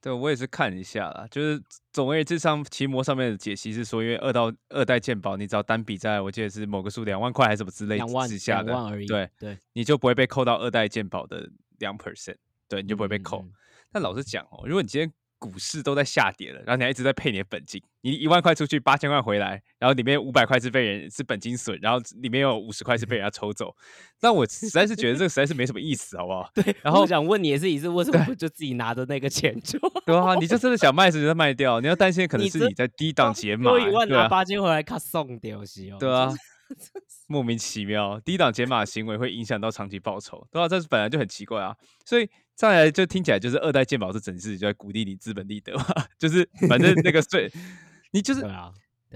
[0.00, 7.98] 对，我也是看一下啦，就是总而言之，上奇摩上面的解析是说，因为二到二代鉴宝，你只要单笔在我记得是某个数两万块还是什么之类
[8.28, 8.74] 之下的，
[9.06, 11.50] 对对，你就不会被扣到二代鉴宝的。
[11.80, 12.36] 两 percent，
[12.68, 13.42] 对，你就不会被扣。
[13.90, 15.10] 但老实讲哦，如果你今天
[15.40, 23.74] 股市都在下跌了，然后你还一直在配你的本金，你一万块出去，八千块回来，然后里面五百块是被人是本金损，然后里面有五十块是被人家 抽走，
[24.20, 26.48] 那我实在是觉得这个实在是没什么意思，好不好？
[26.54, 26.76] 对。
[26.82, 29.78] 然后我想问你也是，你是为什么就自己拿着那个钱就？
[30.04, 35.96] 对啊，你就真的想卖时就卖掉，你要担心可能是你在低档解码，一万拿八千回来卡送掉是哦。
[35.98, 36.32] 对啊。
[37.28, 40.68] 莫名其妙，低档解码行为会影响到长期报酬，对吧？
[40.68, 45.84] 这本来就很奇怪啊，所以再来就听起来就是二代鉴宝是整事就在鼓励你资本利得嘛，
[46.18, 47.50] 就是反正那个税，
[48.12, 48.72] 你就是啊，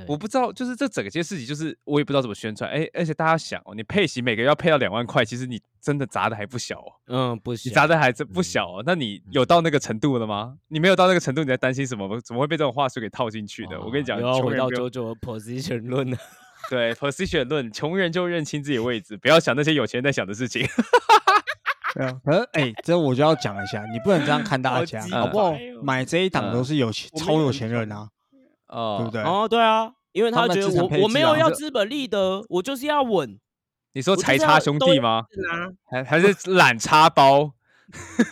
[0.08, 2.68] 我不知道，就是这整件事情，就是我也不知道怎么宣传。
[2.70, 8.82] 哎，而且大家想哦，你配息每个月要配到两万块，其实你真的砸的还不小哦，嗯，不小，你砸的还真不小哦。
[8.86, 10.56] 那你有到那个程度了吗？
[10.68, 12.20] 你没有到那个程度，你在担心什么？
[12.22, 13.80] 怎么会被这种话术给套进去的？
[13.80, 16.18] 我跟你讲，又要回到九九 position 论了。
[16.70, 20.66] 对，position 论，穷人就认清自己的位置，不要想那些有钱人在想的事情。
[21.94, 25.54] 对啊，可是哎，这我就要讲一下，你不能这样看大家，好不好？
[25.82, 28.08] 买这一档都是有钱，超有钱人啊，
[28.68, 29.22] 哦，对不对？
[29.22, 33.38] 哦，对啊，因为他觉得我我没有要资本利得，我就是要稳。
[33.92, 35.26] 你说财差兄弟吗？
[35.88, 37.52] 还还是懒差包？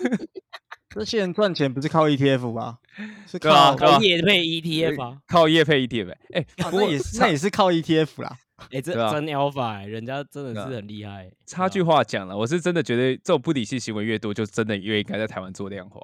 [0.91, 2.78] 这些人赚钱不是靠 ETF 吧？
[3.26, 6.14] 是靠业配 ETF 啊，靠业配 ETF。
[6.32, 8.36] 哎，不过也是，那也是靠 ETF 啦。
[8.70, 11.32] 哎，这真 Alpha，人家真的是很厉害。
[11.47, 16.01] 插句话讲了，我是真的觉得这种不理性行为越多，就真的越应该在台湾做量化。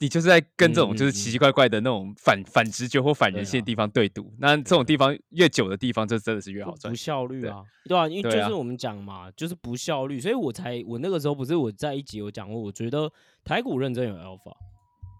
[0.00, 4.34] 你就是在跟这种就是奇奇怪怪的那种反反直觉或反人性的地方对赌。
[4.40, 6.92] 那这种地方越久的地方，就真的是越好赚。
[6.92, 13.10] 不效率啊，对啊，因为就是我们讲嘛，就是不效率，所以我才我那个时候不是我在一集有讲过，我觉得
[13.44, 14.52] 台股认真有 alpha，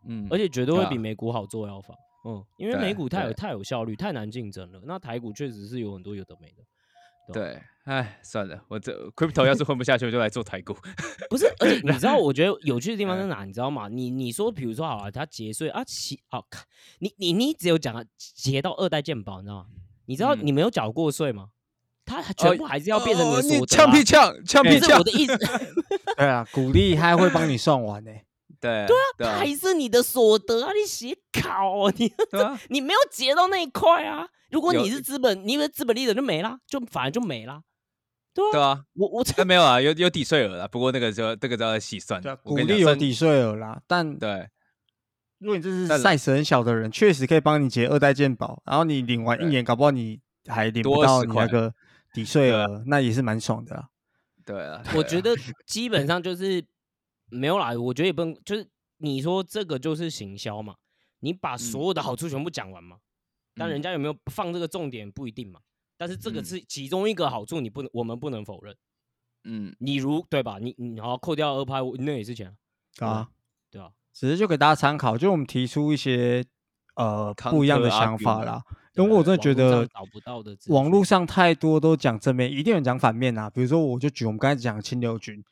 [0.06, 1.94] 嗯，而且绝对会比美股好做 alpha，
[2.24, 4.80] 嗯，因为美股太有太有效率，太难竞争了。
[4.84, 6.62] 那台股确实是有很多有的没的。
[7.32, 10.76] 对，哎，算了，我这 crypto 要是混不下去，我就来做台股。
[11.30, 13.44] 不是，而且 你知道，我觉得有趣的地方在哪？
[13.46, 13.88] 你知道吗？
[13.88, 16.62] 你你说，比如说，好了，他节税啊，其好看，
[16.98, 19.66] 你你你只有讲结到二代健保，你知道吗？
[20.04, 21.48] 你知道你没有缴过税吗？
[22.04, 23.66] 他全部还是要变成你的所得。
[23.66, 24.98] 呛屁呛，呛屁呛。
[24.98, 25.38] 我的意思。
[26.18, 28.10] 对啊，鼓励他会帮你算完呢。
[28.86, 28.86] 对
[29.18, 30.72] 对啊，还是你的所得啊？
[30.72, 32.12] 你写考，你
[32.70, 34.28] 你没有结到那一块啊。
[34.50, 37.60] 如果你是资本，你以为资本利得就没啦，就反而就没啦，
[38.32, 44.48] 对啊，对啊，我我才没有啊，有有抵税额了，不过那个就这个都要细算，鼓励有抵税额啦，但对，
[45.38, 51.74] 如果你这是 size 很小的人，确实可以帮你结二代健保，然后你领完一年，搞不好你还领不到你那个
[52.12, 53.86] 抵税额，那也是蛮爽的。
[54.46, 55.34] 对啊，我觉得
[55.66, 56.64] 基本上就是
[57.34, 58.66] 没有啦，我觉得也不能，就是
[58.98, 60.74] 你说这个就是行销嘛，
[61.20, 62.98] 你把所有的好处全部讲完嘛。
[63.56, 65.60] 但人家有没有放这个重点不一定嘛，
[65.96, 68.74] 但是这个是其中一个好处，你不能我们不能否认。
[69.44, 70.58] 嗯，你如对吧？
[70.60, 72.56] 你你好扣掉二拍，那也是钱
[72.98, 73.28] 啊，
[73.70, 76.44] 对啊，只是就给大家参考，就我们提出一些
[76.96, 78.62] 呃不一样的想法啦。
[78.94, 83.50] 因为我真的觉得找不到的网络上太多都讲正面，一定有人讲反面啊。
[83.50, 85.44] 比如说，我就举我们刚才讲清流君，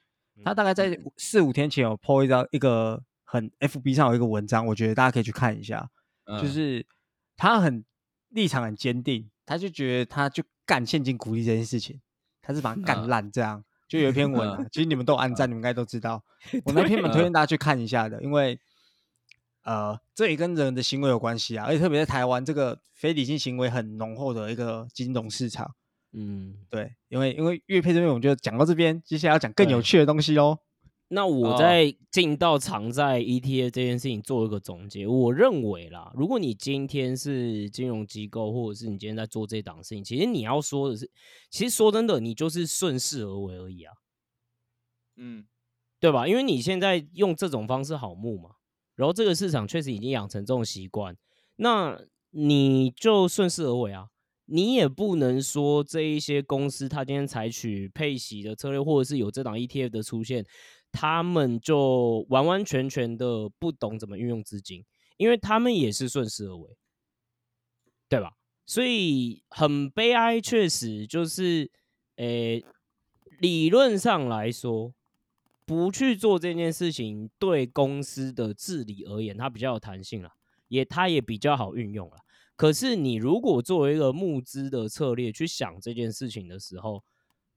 [0.45, 5.89] 他大概在四五天前有 po 一张一个很 FB 上有一个文章，我觉得大家可以去看一下，
[6.41, 6.87] 就是
[7.37, 7.85] 他很。
[8.35, 12.01] 立场很坚定，他就觉得他就干现金鼓励这件事情，
[12.41, 13.63] 他是把它干烂这样。
[13.87, 16.25] 就有一篇文啊，其实你们都按赞，你们应该都知道。
[16.65, 18.59] 我那篇文推荐大家去看一下的，因为
[19.65, 25.75] 呃，这也跟人的行为有关系啊，而且特别在台湾这个非理性行为很浓厚的一个金融市场。
[26.13, 30.59] 嗯，对，因为因为乐配这边我们就讲到这边，接下来要讲更有趣的东西哦。
[31.09, 41.11] 那我在进到常在 ETA 这件事情做一个总结，我认为啦，如果你今天是金融机构，或者是你今天在做这档事情，其实你要说的是，
[41.51, 43.93] 其实说真的，你就是顺势而为而已啊，
[45.17, 45.45] 嗯，
[46.01, 46.27] 对吧？
[46.27, 48.53] 因为你现在用这种方式好募嘛，
[48.97, 51.15] 然后这个市场确实已经养成这种习惯，
[51.57, 52.01] 那
[52.31, 54.09] 你就顺势而为啊，
[54.47, 60.45] 你也不能说这一些公司它今天采取配息的策略，或者是有这档 ETF 的出现。
[60.95, 64.85] 他们就完完全全的不懂怎么运用资金，
[65.17, 66.77] 因为他们也是顺势而为，
[68.11, 68.33] 对吧？
[68.67, 71.71] 所以很悲哀，确实就是，
[72.17, 72.63] 诶，
[73.41, 74.93] 理论上来说，
[75.65, 80.31] 不去做这件事情，对公司的治理而言，它比较有弹性了，
[80.69, 82.19] 也它也比较好运用了。
[82.55, 87.03] 可是你如果作为一个募资的策略去想这件事情的时候，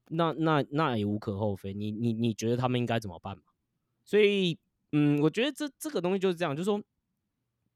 [0.08, 3.42] 那那那也无可厚非，你你你觉得他们应该怎么办嘛？
[4.04, 4.58] 所以，
[4.92, 6.82] 嗯，我觉得这这个东西就是这样，就是说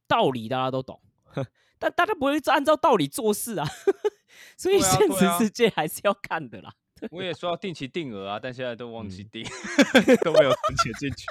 [0.08, 1.00] 道理大家都懂，
[1.78, 3.66] 但大家不会按照道理做事啊。
[4.56, 6.72] 所以现实世界还是要看的啦。
[7.10, 9.44] 我也说要定期定额啊，但现在都忘记定，
[10.22, 11.26] 都没有存钱进去。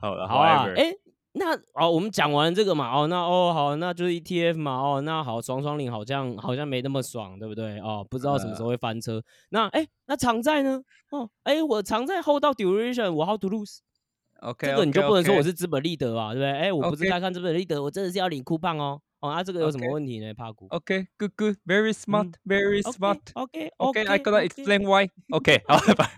[0.00, 0.94] 好了，好啊，哎。
[1.36, 7.80] 那哦，我们讲完这个嘛，哦，那哦好，那就是 ETF 嘛，哦，那好，双双领好像好像没那么爽，对不对？
[7.80, 9.20] 哦，不知道什么时候会翻车。
[9.48, 10.80] 那哎，那常在呢？
[11.10, 16.52] 哦，哎，我常在 hold 到 duration，我 how to lose？OK，这个你就不能说我是资本利得啊，对不对？
[16.52, 19.00] 哎，我不是在看资本利得，我真的是要领酷棒哦。
[19.24, 20.34] 哦，啊，这个有什么问题呢？
[20.34, 23.20] 帕古？OK，good good，very smart，very smart。
[23.32, 25.08] OK，OK，I gotta explain why。
[25.30, 26.10] OK，好，拜拜。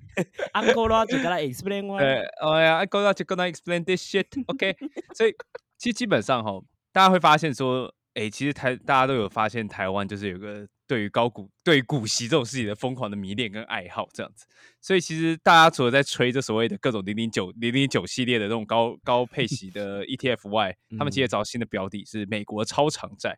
[0.55, 2.01] Uncle 啦，就 gotta explain why。
[2.01, 4.27] 对，哎呀，I gotta 就 gotta explain this shit。
[4.49, 4.77] OK，
[5.15, 5.33] 所以
[5.79, 6.61] 其实基本上哈，
[6.93, 10.67] 大家会发现说，哎，其实台大家都有发现，台湾就是有个。
[10.87, 14.47] 对于高股、对股息这种事情的疯狂的迷恋跟爱好，这样子，
[14.81, 23.37] 所以其实大家除了在吹这所谓的各种零零九、零零九系列的这种高高配息的 ETF 外， 他们其实找新的标的是美国超长债，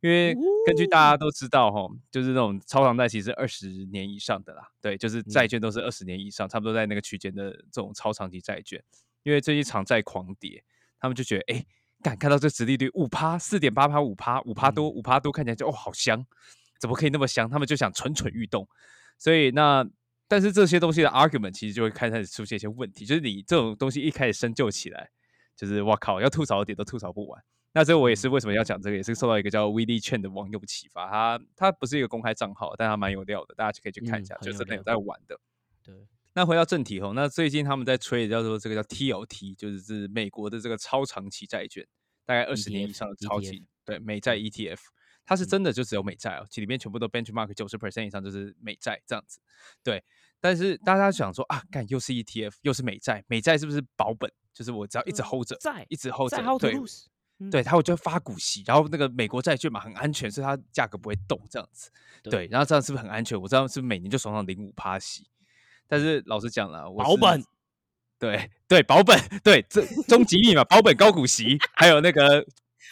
[0.00, 0.34] 因为
[0.66, 8.82] 根据大家都知道哈，就是那种超长债其实二十年以上的啦，对，就是债券都是二十年以上，差不多在那个区间的这种超长期债券，
[9.24, 10.62] 因为最近长债狂跌，
[11.00, 11.64] 他们就觉得哎，
[12.02, 16.24] 敢看到这殖利率五趴、四点八趴、五趴、五趴多、五趴多，看起来就哦好香。
[16.84, 17.48] 怎么可以那么香？
[17.48, 18.68] 他们就想蠢蠢欲动，
[19.16, 19.82] 所以那
[20.28, 25.08] 但是这些东西的 argument 其实就会开始出现一些问题，就是你这种东西一开始深究起来，
[25.56, 27.42] 就是我靠，要吐槽的点都吐槽不完。
[27.72, 35.40] 那这我也是为什么要讲这个，也是受到一个叫 V D 券的网友启发，他他不是一个公开账号，但他蛮有料的，大家就可以去看一下，就真的有在玩的。
[35.82, 35.94] 对，
[36.34, 41.82] 那回到正题哦，那最近他们在吹的叫做这个叫 TLT，就是是美国的这个超长期债券，
[42.26, 44.80] 大概二十年以上的超期对美债 ETF，
[45.24, 49.40] 它是真的就只有美债哦，其里面全部都 benchmark 九十 percent 以上就是美债这样子。
[49.82, 50.02] 对，
[50.40, 54.30] 但是大家想说啊，干又是 ETF 又是美债，美债是不是保本？
[54.52, 55.56] 就是我只要一直 hold 着，
[55.88, 56.74] 一直 hold 着，对。
[57.50, 61.90] 对，它会就发股息，然后那个美国债券嘛很安全，所以它价格不会动这样子。
[62.22, 63.38] 对，然后这样是不是很安全？
[63.38, 65.26] 我知道是不是每年就爽爽零五趴息，
[65.88, 67.44] 但是老实讲了，我保本，
[68.20, 72.46] 对对保本，对这终极密码保本高股息，还有那个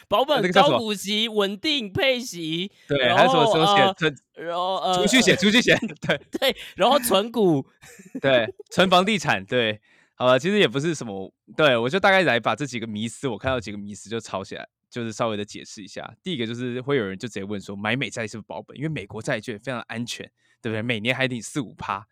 [0.08, 4.14] 保本高股息稳定配息，对，还有什么寿险？
[4.34, 7.66] 然后呃储蓄险，储蓄险，对 对，然后存股，
[8.20, 9.80] 对，存房地产，对。
[10.14, 16.14] 好了，其实也不是什么，对我就大概来把这几个迷思，我看到几个迷思就抄起来，就是稍微的解释一下。
[16.22, 18.76] 第一个就是会有人就直接问说，买美债是不是保本？
[18.76, 20.24] 因为美国债券非常安全，
[20.60, 20.82] 对不对？
[20.82, 22.06] 每年还领四五趴，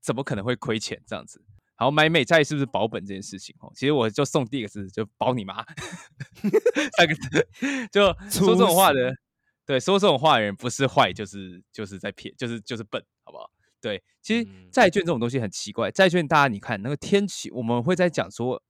[0.00, 1.42] 怎么可能会亏钱这样子？
[1.76, 3.70] 好，买美债是不是保本这件事情哦？
[3.74, 5.62] 其实我就送第一个字，就保你妈，
[6.96, 7.46] 三个字，
[7.92, 9.14] 就 说这种话的，
[9.66, 13.50] 对，说这种话的人不是坏，就是就是在骗，就是就是笨，好不好？
[13.78, 15.90] 对，其实债券这种东西很奇怪。
[15.90, 18.62] 债券大家你看那个天气，我们会在讲说，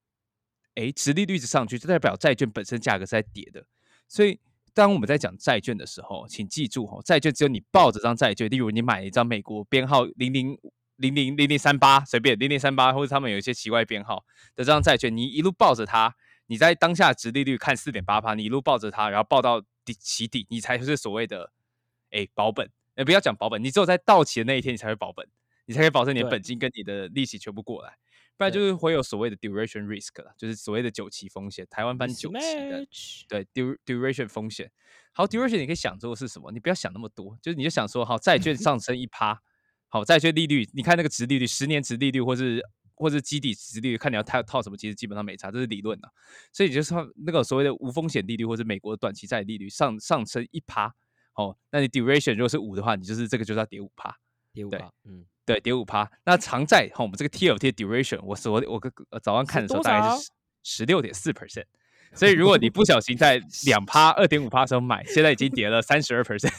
[0.74, 3.64] 哎，殖利率是上去，就代表债券本身价格是在跌的。
[4.09, 4.40] 所以
[4.74, 10.59] 当我们在讲债券的时候，请记住哦，债券只有你抱着张债券，例如你买一张美国编号零零
[10.97, 14.24] 零零零零三八，随便零零三八，或者他们有一些奇怪编号
[14.55, 16.14] 的这张债券，你一路抱着它，
[16.47, 21.53] 你在当下值利率看四点八趴，你一路抱着它，然后抱到底起底，你才是所谓的
[22.11, 22.70] 哎保本。
[22.97, 25.28] 哎，不要讲保本，你只有在到期的那一天，你才会保本，
[25.66, 27.99] 你才可以保证你的本金跟你的利息全部过来，
[28.38, 31.66] 不然就是会有所谓的 duration risk 了，就是所谓的久期风险。
[31.68, 32.32] 台湾班久
[32.90, 34.72] 期的，对 duration 风险。
[35.12, 36.51] 好，duration 你可以想做是什么？
[36.53, 39.42] 你不要想那么多，就是你就想说，好，债券上升一趴，
[39.97, 42.62] 好，债券利率，你看那个值利率，十年值利率，或是
[42.94, 46.12] 或是基底值利率，看你要套套什么，其实基本上没差，这是理论的。
[46.53, 46.92] 所以你就是
[47.24, 50.94] 那个所谓的无风险利率，或是美国短期债利率上上升一趴。
[51.32, 54.14] 哦，那你 duration 如果是五的话，你就是这个就是要跌五趴，
[54.53, 56.11] 跌五趴，嗯，对，跌五趴。
[56.26, 58.78] 那长债，哈，我们这个 TLT duration，我是我我
[59.09, 60.30] 我早上看的时候大概是
[60.62, 61.64] 十六点四 percent，
[62.12, 66.53] 所以如果你不小心在两趴二点五趴的时候买，现在已经跌了三十二 percent，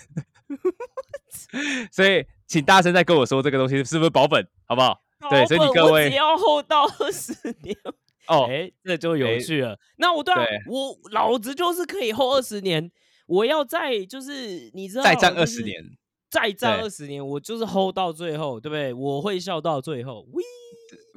[1.92, 5.02] 所以请大声再跟我说这个东西是不是保本，好不好？
[5.30, 7.34] 对，所以你各位只要 hold 到二十
[7.64, 7.76] 年，
[8.28, 9.78] 哦，哎，这就有趣了。
[9.98, 10.34] 那我对
[10.68, 12.92] 我老子就是可以 hold 二十年。
[13.26, 15.84] 我要再就是你知道再战二十年，
[16.30, 18.94] 再战二十年，我就是 hold 到最后，对不对？
[18.94, 20.26] 我会笑到最后。
[20.32, 20.44] 喂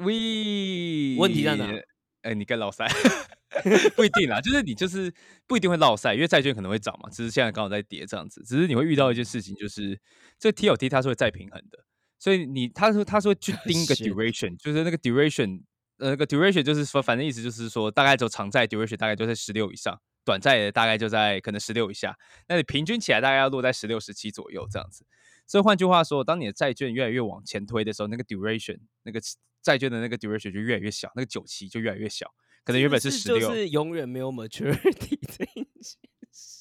[0.05, 1.67] 喂，问题在哪？
[2.23, 2.87] 哎，你跟老赛
[3.97, 5.13] 不一定啦，就是你就是
[5.47, 8.43] 不一定会落赛，因为债券可能会涨嘛，只是现在刚好在跌这样子。
[8.45, 9.99] 只是你会遇到一件事情，就是
[10.39, 11.85] 这 T O T 它是会再平衡的，
[12.19, 15.63] 所以你他说他说去 盯个 duration，就是那个 duration，
[15.99, 20.01] 呃，那个 duration 就是说，反正意思就是说，大概走长债 duration 大概就在十六以上。
[20.23, 22.15] 短债的大概就在可能十六以下，
[22.47, 25.03] 那你平均起来大概要落在十六、十七左右这样子。
[25.51, 29.21] 所以换句话说，当你的债券越来越往前推的时候，那个 duration 那个
[29.61, 32.33] 债券的那个 duration 就越来越小，那个久期就越来越小。
[32.63, 35.67] 可能原本是十六，是永远没有 maturity 这一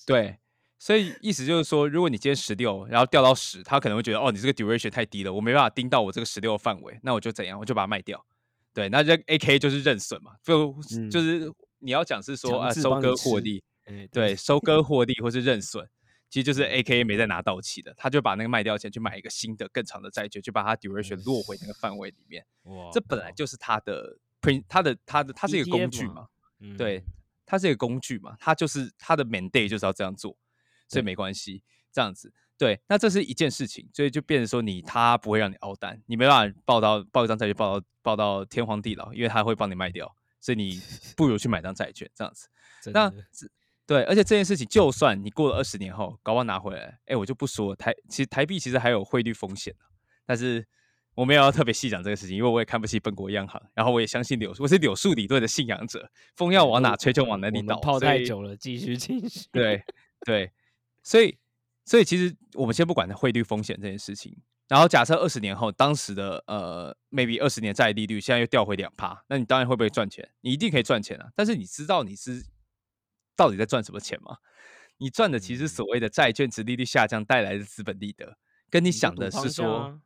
[0.07, 0.39] 对，
[0.79, 8.25] 所以意思就是说，如果你今天十六，然后掉到十，他可能会觉得哦，你这个 duration 太低了，我没办法盯到我这个十六的范围，那我就怎样，我就把它卖掉。
[8.73, 10.75] 对，那这 A K 就是认损嘛，就
[11.11, 11.51] 就是。
[11.81, 13.63] 你要讲是说啊，收割获利，
[14.11, 15.89] 对，收割获利或是认损，
[16.29, 22.45] 其实就是 A K A 没再拿到期的，他就把那个卖掉钱去买一个新的更长的债券，就把它 duration 落回那个范围里面。
[22.63, 26.27] 哇，这本来就是他的 print，他的他的它是一个工具嘛，
[26.77, 27.03] 对，
[27.45, 30.37] 它是一个工具嘛，它就是它的 mandate 就是要这样做，
[30.87, 40.15] 所以没关系，这样子，对，那这是一件事情，所以就变成说你他不会让你熬单，你没办法报到报一张债券报到报到天荒地老，因为他会帮你卖掉。
[40.41, 40.81] 所以你
[41.17, 42.47] 不如去买张债券这样子，
[42.95, 43.11] 那
[43.89, 49.73] 对，而且这件事情，就算你过了二十年后，搞不好拿回来，哎，我就不说台，其实台币其实还有汇率风险
[50.27, 50.63] 但是
[51.15, 57.79] 我没有要特别细讲这个事情，因为我也看不起本国央行，然后我也相信柳，我是柳树理论的信仰者，风要往哪吹就往哪里倒。
[57.79, 59.47] 泡太久了，继续继续。
[59.51, 59.81] 对
[60.23, 60.51] 对，
[61.01, 61.35] 所以
[61.83, 64.37] 所以其实我们先不管汇率风险这件事情。
[64.67, 70.29] 然后假设二十年后，当时的呃，maybe 二十年债利率现在又掉回两趴，那你当然会不会赚钱？
[70.41, 71.27] 你一定可以赚钱啊！
[71.35, 72.45] 但是你知道你是
[73.39, 74.35] 到底在赚什么钱吗？
[74.97, 78.37] 你赚的其实所谓的债券值利率下降带来的资本利得，
[78.69, 80.01] 跟你想的是说，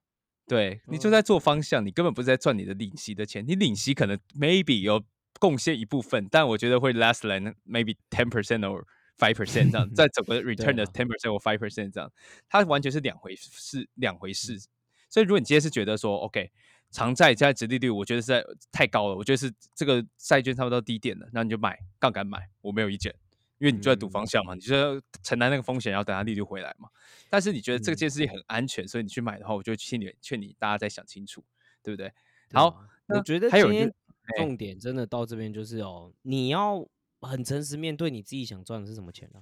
[0.45, 3.43] 对你就在做方向，你根本不是在赚你的领息的钱。
[3.47, 5.03] 你领息可能 maybe 有
[5.39, 8.83] 贡献一部分，但我觉得会 less than maybe ten percent or
[9.15, 12.11] Five percent 这样，在整个 return 的 ten percent or five percent 这样，
[12.49, 14.59] 它完全是两回事，两回事。
[15.07, 16.51] 所以如果你今天是觉得说，OK，
[16.89, 23.13] 长债加殖利率，我觉得是在太高了，我觉得是这个债券差不多低点了，那你就买杠杆买，我没有意见，
[23.63, 26.89] 因为你就在赌方向嘛，你就要承担那个风险，要等它利率回来嘛。
[27.29, 31.41] 但是你觉得这件事情很安全，所以你去买的话，我就劝你劝你大家再想清楚，
[31.81, 32.11] 对不对？
[32.51, 33.89] 好，我觉得今天
[34.37, 36.85] 重点真的到这边就是哦，你要
[37.21, 39.39] 很诚实面对你自己想赚的是什么钱啊？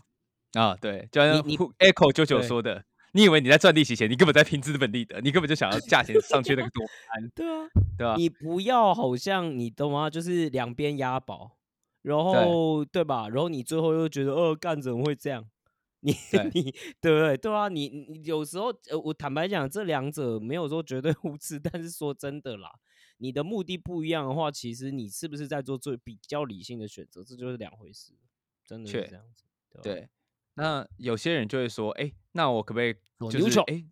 [0.61, 1.41] 啊，对，就像
[1.81, 7.67] Echo 九九说的，你以为你在赚利息钱，你根本在拼资本利得，你根本就想要价钱上去那个多安， 对啊，
[7.97, 8.15] 对啊？
[8.17, 10.11] 你不要好像你懂吗？
[10.11, 11.57] 就是两边押宝，
[12.01, 13.29] 然后对吧？
[13.29, 15.49] 然后你最后又觉得，哦，干怎么会这样？
[16.03, 16.11] 你
[16.53, 17.37] 你对不对？
[17.37, 22.71] 对啊，你你有时候呃，我坦白讲，这两者没有说绝对互斥， 但是说真的啦，
[23.17, 28.13] 你的目的不一样的话，其实你是不是在做最比较理性的选择，这就是两回事，
[28.65, 29.43] 真的是这样子。
[29.83, 30.09] 对，
[30.55, 32.95] 那有些人就会说，哎，那我可不可以
[33.29, 33.85] 就是哎，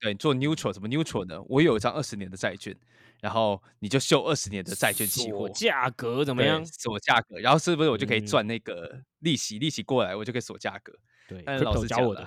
[0.00, 1.40] 对，做 neutral 怎么 neutral 呢？
[1.46, 2.74] 我有一张二十年的债券，
[3.20, 6.64] 然后你就秀二十年的债券期货价格怎么样？
[6.64, 9.58] 锁价格，然后是不是我就可以赚那个利息？
[9.58, 10.92] 利息过来我就可以锁价格。
[11.28, 12.26] 对，但是老师教我的，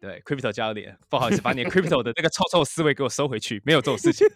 [0.00, 4.26] 对，crypto 教练，不好意思，把你 crypto 的那个臭臭思维给我收回去，没有这种事情，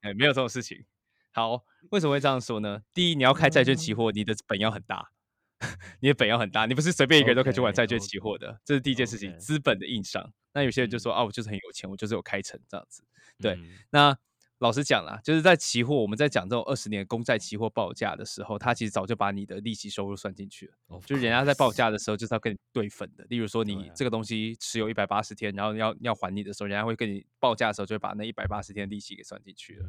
[0.00, 0.84] 哎，没有这种事情。
[1.32, 2.82] 好，为什么会这样说呢？
[2.92, 5.12] 第一，你要开债券期货，你的本要很大，
[6.00, 10.32] 你的本要很大，你不是随便一个人都可以去玩债券期货的，这是第一件事情，资本的硬伤。
[10.52, 13.02] 那有些人就说啊，我就是很有钱，我就是有开成这样子。
[13.40, 13.58] 对，
[13.90, 14.16] 那。
[14.60, 21.00] 老实讲啦，就是在期货，我们在讲这种二十年公债期货报价的时候，他其实早就把你的利息收入算进去了。
[21.06, 23.24] 就是人家在报价的时候，就是要跟你对分的。
[23.30, 29.88] 例如说，你这个东西持有一百八十天，然后要要还你的时候，人家会跟你报价的时候，就会把那一百八十天利息给算进去了。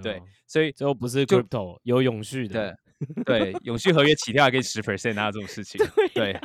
[0.00, 2.78] 对，所以最后不是 crypto 有永续的，
[3.26, 5.84] 对，永续合约起跳还可以十 percent 啊这种事 情，
[6.14, 6.40] 对，对，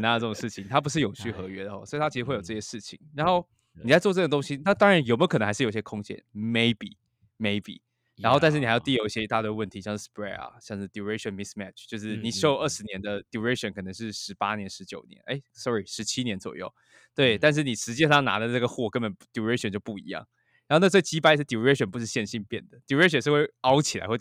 [0.00, 3.46] 拿这种事情，它不是永续合约的哦，所以它其实会有这些事情，然后。
[3.82, 7.82] 你在做这个东西，那当然有没有可能还是有些空间？Maybe，Maybe。
[8.16, 16.74] 然后，但是你还要 deal 一些一大堆问题，像是 spread 啊，像是 duration mismatch，就是你收二十年的 duration 可能是十八年、十九年，哎，sorry，十七年左右。
[17.14, 20.26] 对，但是你实际上拿的这个货根本 duration 就不一样。
[20.66, 24.18] 然后那最击败是 duration 不是线性变的，duration 是会凹起来，会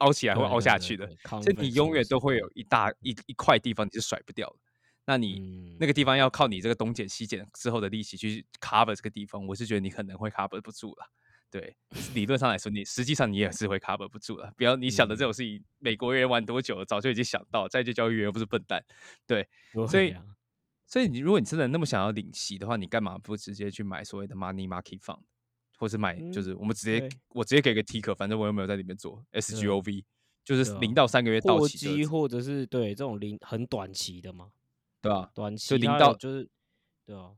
[0.00, 1.08] 凹起来，会凹下去的，
[1.42, 4.56] 所以你永远都会有一大一一块地方你是甩不掉的。
[5.10, 11.10] 那你那个地方要靠你这个东减西减之后的利息去 cover 这个地方，我是觉得你可能会 cover 不住了。
[11.50, 11.76] 对，
[12.14, 14.52] 理论上来说，你实际上你也是会 cover 不住了。
[14.56, 18.80] 不要你想的这种事情，美国人玩多久，早就已经想到，在这交易员又不是笨蛋。
[19.26, 19.48] 对，
[19.90, 20.14] 所以
[20.86, 25.18] 所以你如果你真的那么想要领息的话，你干嘛不直接去买所谓的 money market fund，
[25.76, 30.04] 或是买就是我们直接我直接给个 ticker，反正我又没有在里面做 SGOV，
[30.44, 34.50] 就是零到三个月到期，或者是对这种零很短期的嘛。
[35.00, 36.48] 对啊，短期就零到就是，
[37.06, 37.30] 对啊，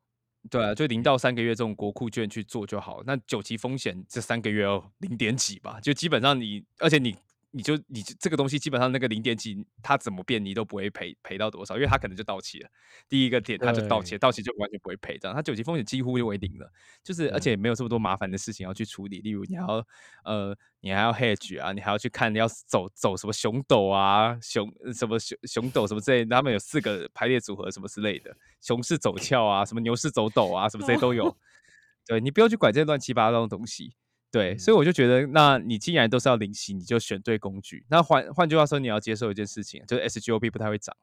[0.50, 3.02] 对啊，就零到三个月这种国库券去做就好。
[3.06, 7.16] 那九期风险这三个月哦，零点几吧，就基本上你，而且你。
[7.52, 12.68] 你就你这个东西基本上那个零点几，它怎么变你都不会赔赔到多少，因为它可能就到期了。
[13.08, 15.36] 第一个点它就到期，到期就完全不会赔这样。
[15.36, 16.70] 它九级风险几乎就为零了，
[17.04, 19.86] 就是而且没有这么多麻烦的事情要去处理，例如你还要
[20.24, 31.36] 呃你还要 hedge 啊，你还要去看要走走什么熊斗啊熊什么熊熊斗什么之类，他们有四个排列组合什么之类的，熊市走俏啊，什么牛市走斗啊，什么这些都有。
[32.04, 33.94] 对你不要去管这些乱七八糟的东西。
[34.32, 37.84] 对，所以我就觉得，那你既然都是要领息，你就选对工具。
[37.90, 40.96] 那换换句话说，你要接受一件事情，就是 SGOP 不太会涨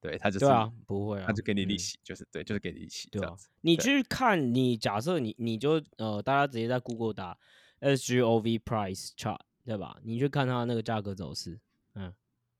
[0.00, 3.50] 对，它就是对啊，不会啊，他就给你利息，就是对，就是给你利息这样子。
[3.60, 7.36] 你去看，你假设你你就呃，大家直接在 Google 打
[7.82, 9.98] SGOV price chart，对吧？
[10.02, 11.60] 你去看它那个价格走势，嗯，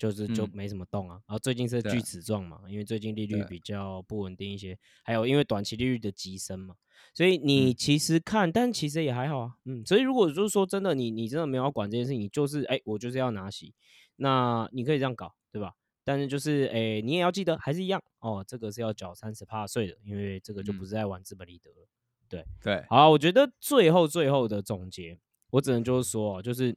[0.00, 1.20] 就是就没什么动啊。
[1.26, 6.74] 然后最近是锯齿状嘛，因为最近利率比较不稳定一些，还有因为短期利率的急升嘛。
[7.12, 9.84] 所以你其实看，但其实也还好啊，嗯。
[9.84, 13.74] 所以如果就是说真的，你你真的没有管这件事情，你就是哎，我就是要拿息，
[14.16, 15.74] 那你可以这样搞，对吧？
[16.02, 21.86] 但是就是哎，你也要记得，还是一样哦，这个是要缴三十帕税的，因为这个就不是在玩资本利得了，
[22.26, 22.84] 对对。
[22.88, 25.18] 好，我觉得最后最后的总结，
[25.50, 26.74] 我只能就是说，就是。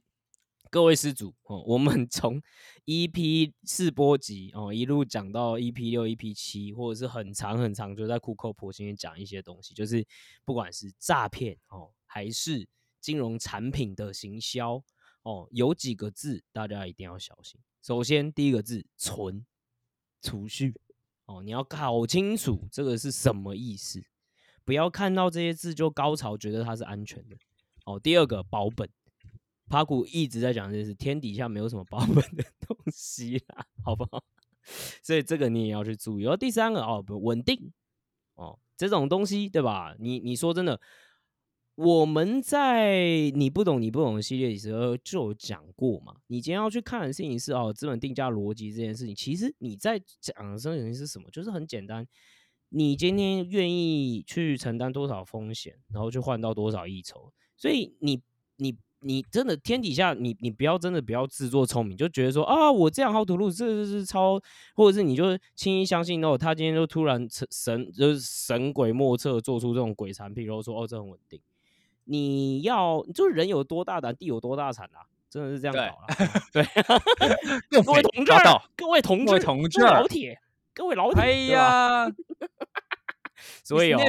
[0.74, 2.42] 各位施主哦，我们 从
[2.86, 10.04] EP 四波集哦一路讲到 EP 六、EP 七，或者是很长很长，就在苦口婆心讲一些东西，就是
[10.44, 12.68] 不管是诈骗哦，还是
[13.00, 14.82] 金融产品的行销
[15.22, 17.60] 哦，有几个字大家一定要小心。
[17.80, 19.46] 首先第一个字存
[20.22, 20.74] 储蓄
[21.26, 24.02] 哦，你要搞清楚这个是什么意思，
[24.64, 27.36] 不要看到这些字就高潮，觉得它是安全的
[27.86, 28.00] 哦。
[28.00, 28.90] 第二个保本。
[29.66, 34.22] 帕古一直在讲这是天底下没有什么保本的东西啦， 好不好？
[35.02, 36.22] 所以这个你也要去注意。
[36.22, 37.72] 然后第三个哦，不稳定
[38.34, 39.96] 哦，这种东西对吧？
[39.98, 40.80] 你你说真的，
[41.74, 46.16] 我们在你不懂你不懂的系列里时候就有讲过嘛。
[46.28, 51.28] 你今天要去看的事情是哦，资本定价逻辑这件事情，其实你在讲的事情是什么？
[51.30, 52.06] 就是很简单，
[52.68, 57.32] 你今天愿意去承担多少风险，然后去换到多少益酬。
[57.56, 58.22] 所以你
[58.56, 58.76] 你。
[59.06, 64.40] 你真的天底下，你你不要真的不要自作聪明，就觉得说啊，我这样好吐露，这这是超，
[64.74, 71.38] 或者是你就轻易相信哦，他今天就突然神就是神鬼莫测做出这种鬼产品，然后说哦这很稳定。
[72.04, 76.06] 你要就是人有多大胆，地有多大产啊，真的是这样搞了。
[76.50, 76.64] 对，
[77.82, 78.32] 各位同志，
[78.74, 80.40] 各位同志，同志，老铁，
[80.72, 82.06] 各位老铁，哎呀，
[83.62, 84.00] 所以哦。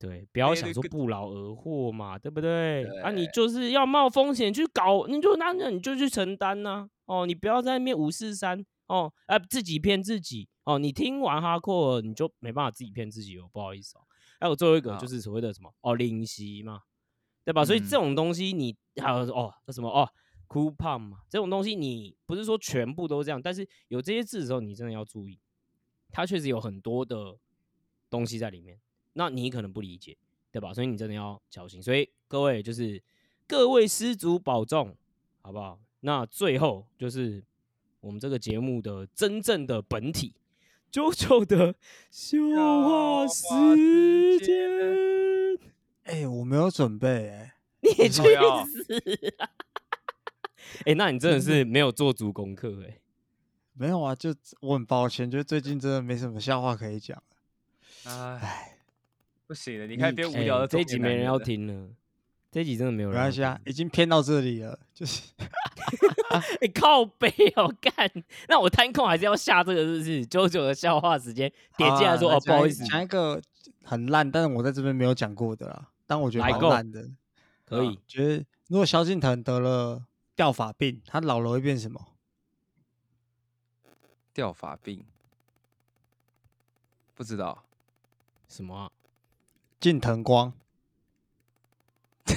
[0.00, 2.84] 对，不要想说不劳而获嘛，对不对？
[3.02, 6.88] 啊，你就是要冒风险去搞，你就那那你就去承担呐。
[7.04, 10.78] 哦，你不要在那边五四三哦，啊，自己骗自己哦。
[10.78, 14.00] 你听完哈克，你就没办法自己骗自己哦，不好意思哦。
[14.40, 16.80] 还有最后一个就是所谓的什么哦，领息嘛，
[17.44, 17.62] 对吧？
[17.62, 20.08] 所以这种东西你还有哦，那什么哦
[20.48, 25.38] ，coupon 嘛，这种东西你不是说全部都这样，但是有这些字的时候，你真的要注意，
[26.10, 27.36] 它确实有很多的
[28.08, 28.80] 东西在里面。
[29.14, 30.16] 那你可能不理解，
[30.52, 30.72] 对吧？
[30.72, 31.82] 所以你真的要小心。
[31.82, 33.02] 所以各位就是
[33.46, 34.96] 各位失足保重，
[35.42, 35.80] 好不好？
[36.00, 37.44] 那最后就是
[38.00, 40.34] 我们这个节目的真正的本体——
[40.90, 41.74] 九九的
[42.10, 44.56] 笑话时间。
[46.04, 48.24] 哎，我没有准备，哎，你去死！
[50.86, 52.98] 哎，那你真的是没有做足功课，哎，
[53.74, 57.22] 没有啊，就我很抱歉，就最近真的没什么笑话可以讲
[58.04, 58.78] 哎。
[59.50, 61.88] 不行了，你看别无聊的这一集没人要听了，
[62.52, 63.18] 这一集真的没有人。
[63.18, 65.22] 没关系啊，已经偏到这里了，就是，
[66.62, 68.08] 你靠背哦 干，
[68.48, 73.42] 那我摊空还是要下这个日子九九的笑话时间，点进来说哦不好意思，讲一个
[73.82, 77.10] 很烂，但是我在这边没有讲过的啦，但我觉得蛮烂的，
[77.64, 77.98] 可以。
[78.06, 80.04] 觉得如果萧敬腾得了
[80.36, 82.00] 掉发病，他老了会变什么？
[84.32, 85.04] 掉发病？
[87.16, 87.64] 不知道
[88.48, 88.92] 什么？
[89.80, 90.52] 近藤光，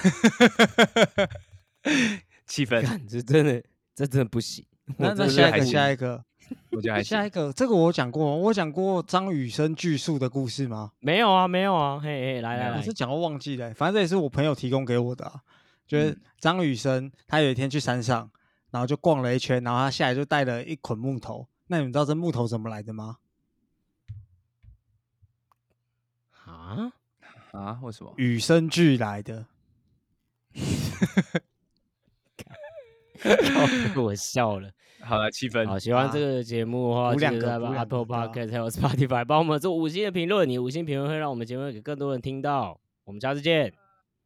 [2.47, 3.61] 气氛，这真的，
[3.93, 4.65] 这真的不行。
[4.97, 6.23] 那那下一个，下一个，
[6.71, 10.93] 我觉得还下一个，这个我讲过，我讲过张雨生巨树的故事吗？
[10.99, 11.99] 没有啊，没有啊。
[11.99, 15.41] 嘿嘿，来来来，是讲过忘记了，反正这也是我朋友提供给我的。
[15.85, 18.31] 就是张雨生，他有一天去山上，
[18.71, 21.49] 然后就逛了一圈，然后他下来就带了一捆木头。
[21.67, 23.17] 那你们知道这木头怎么来的吗？
[26.45, 26.93] 啊？
[27.53, 27.79] 啊？
[27.81, 29.45] 为什么与生俱来的？
[33.95, 34.69] 我笑了。
[35.01, 35.65] 好了，七分。
[35.67, 40.47] 好，喜欢这个节目的话，记得在 Apple Podcast 还有 Spotify 帮我们做五星的评论。
[40.47, 42.79] 你五星评论会让我们节目给更多人听到。
[43.05, 43.73] 我们下次见，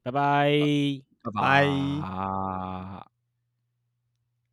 [0.03, 0.51] 拜拜，
[1.23, 3.16] 拜拜。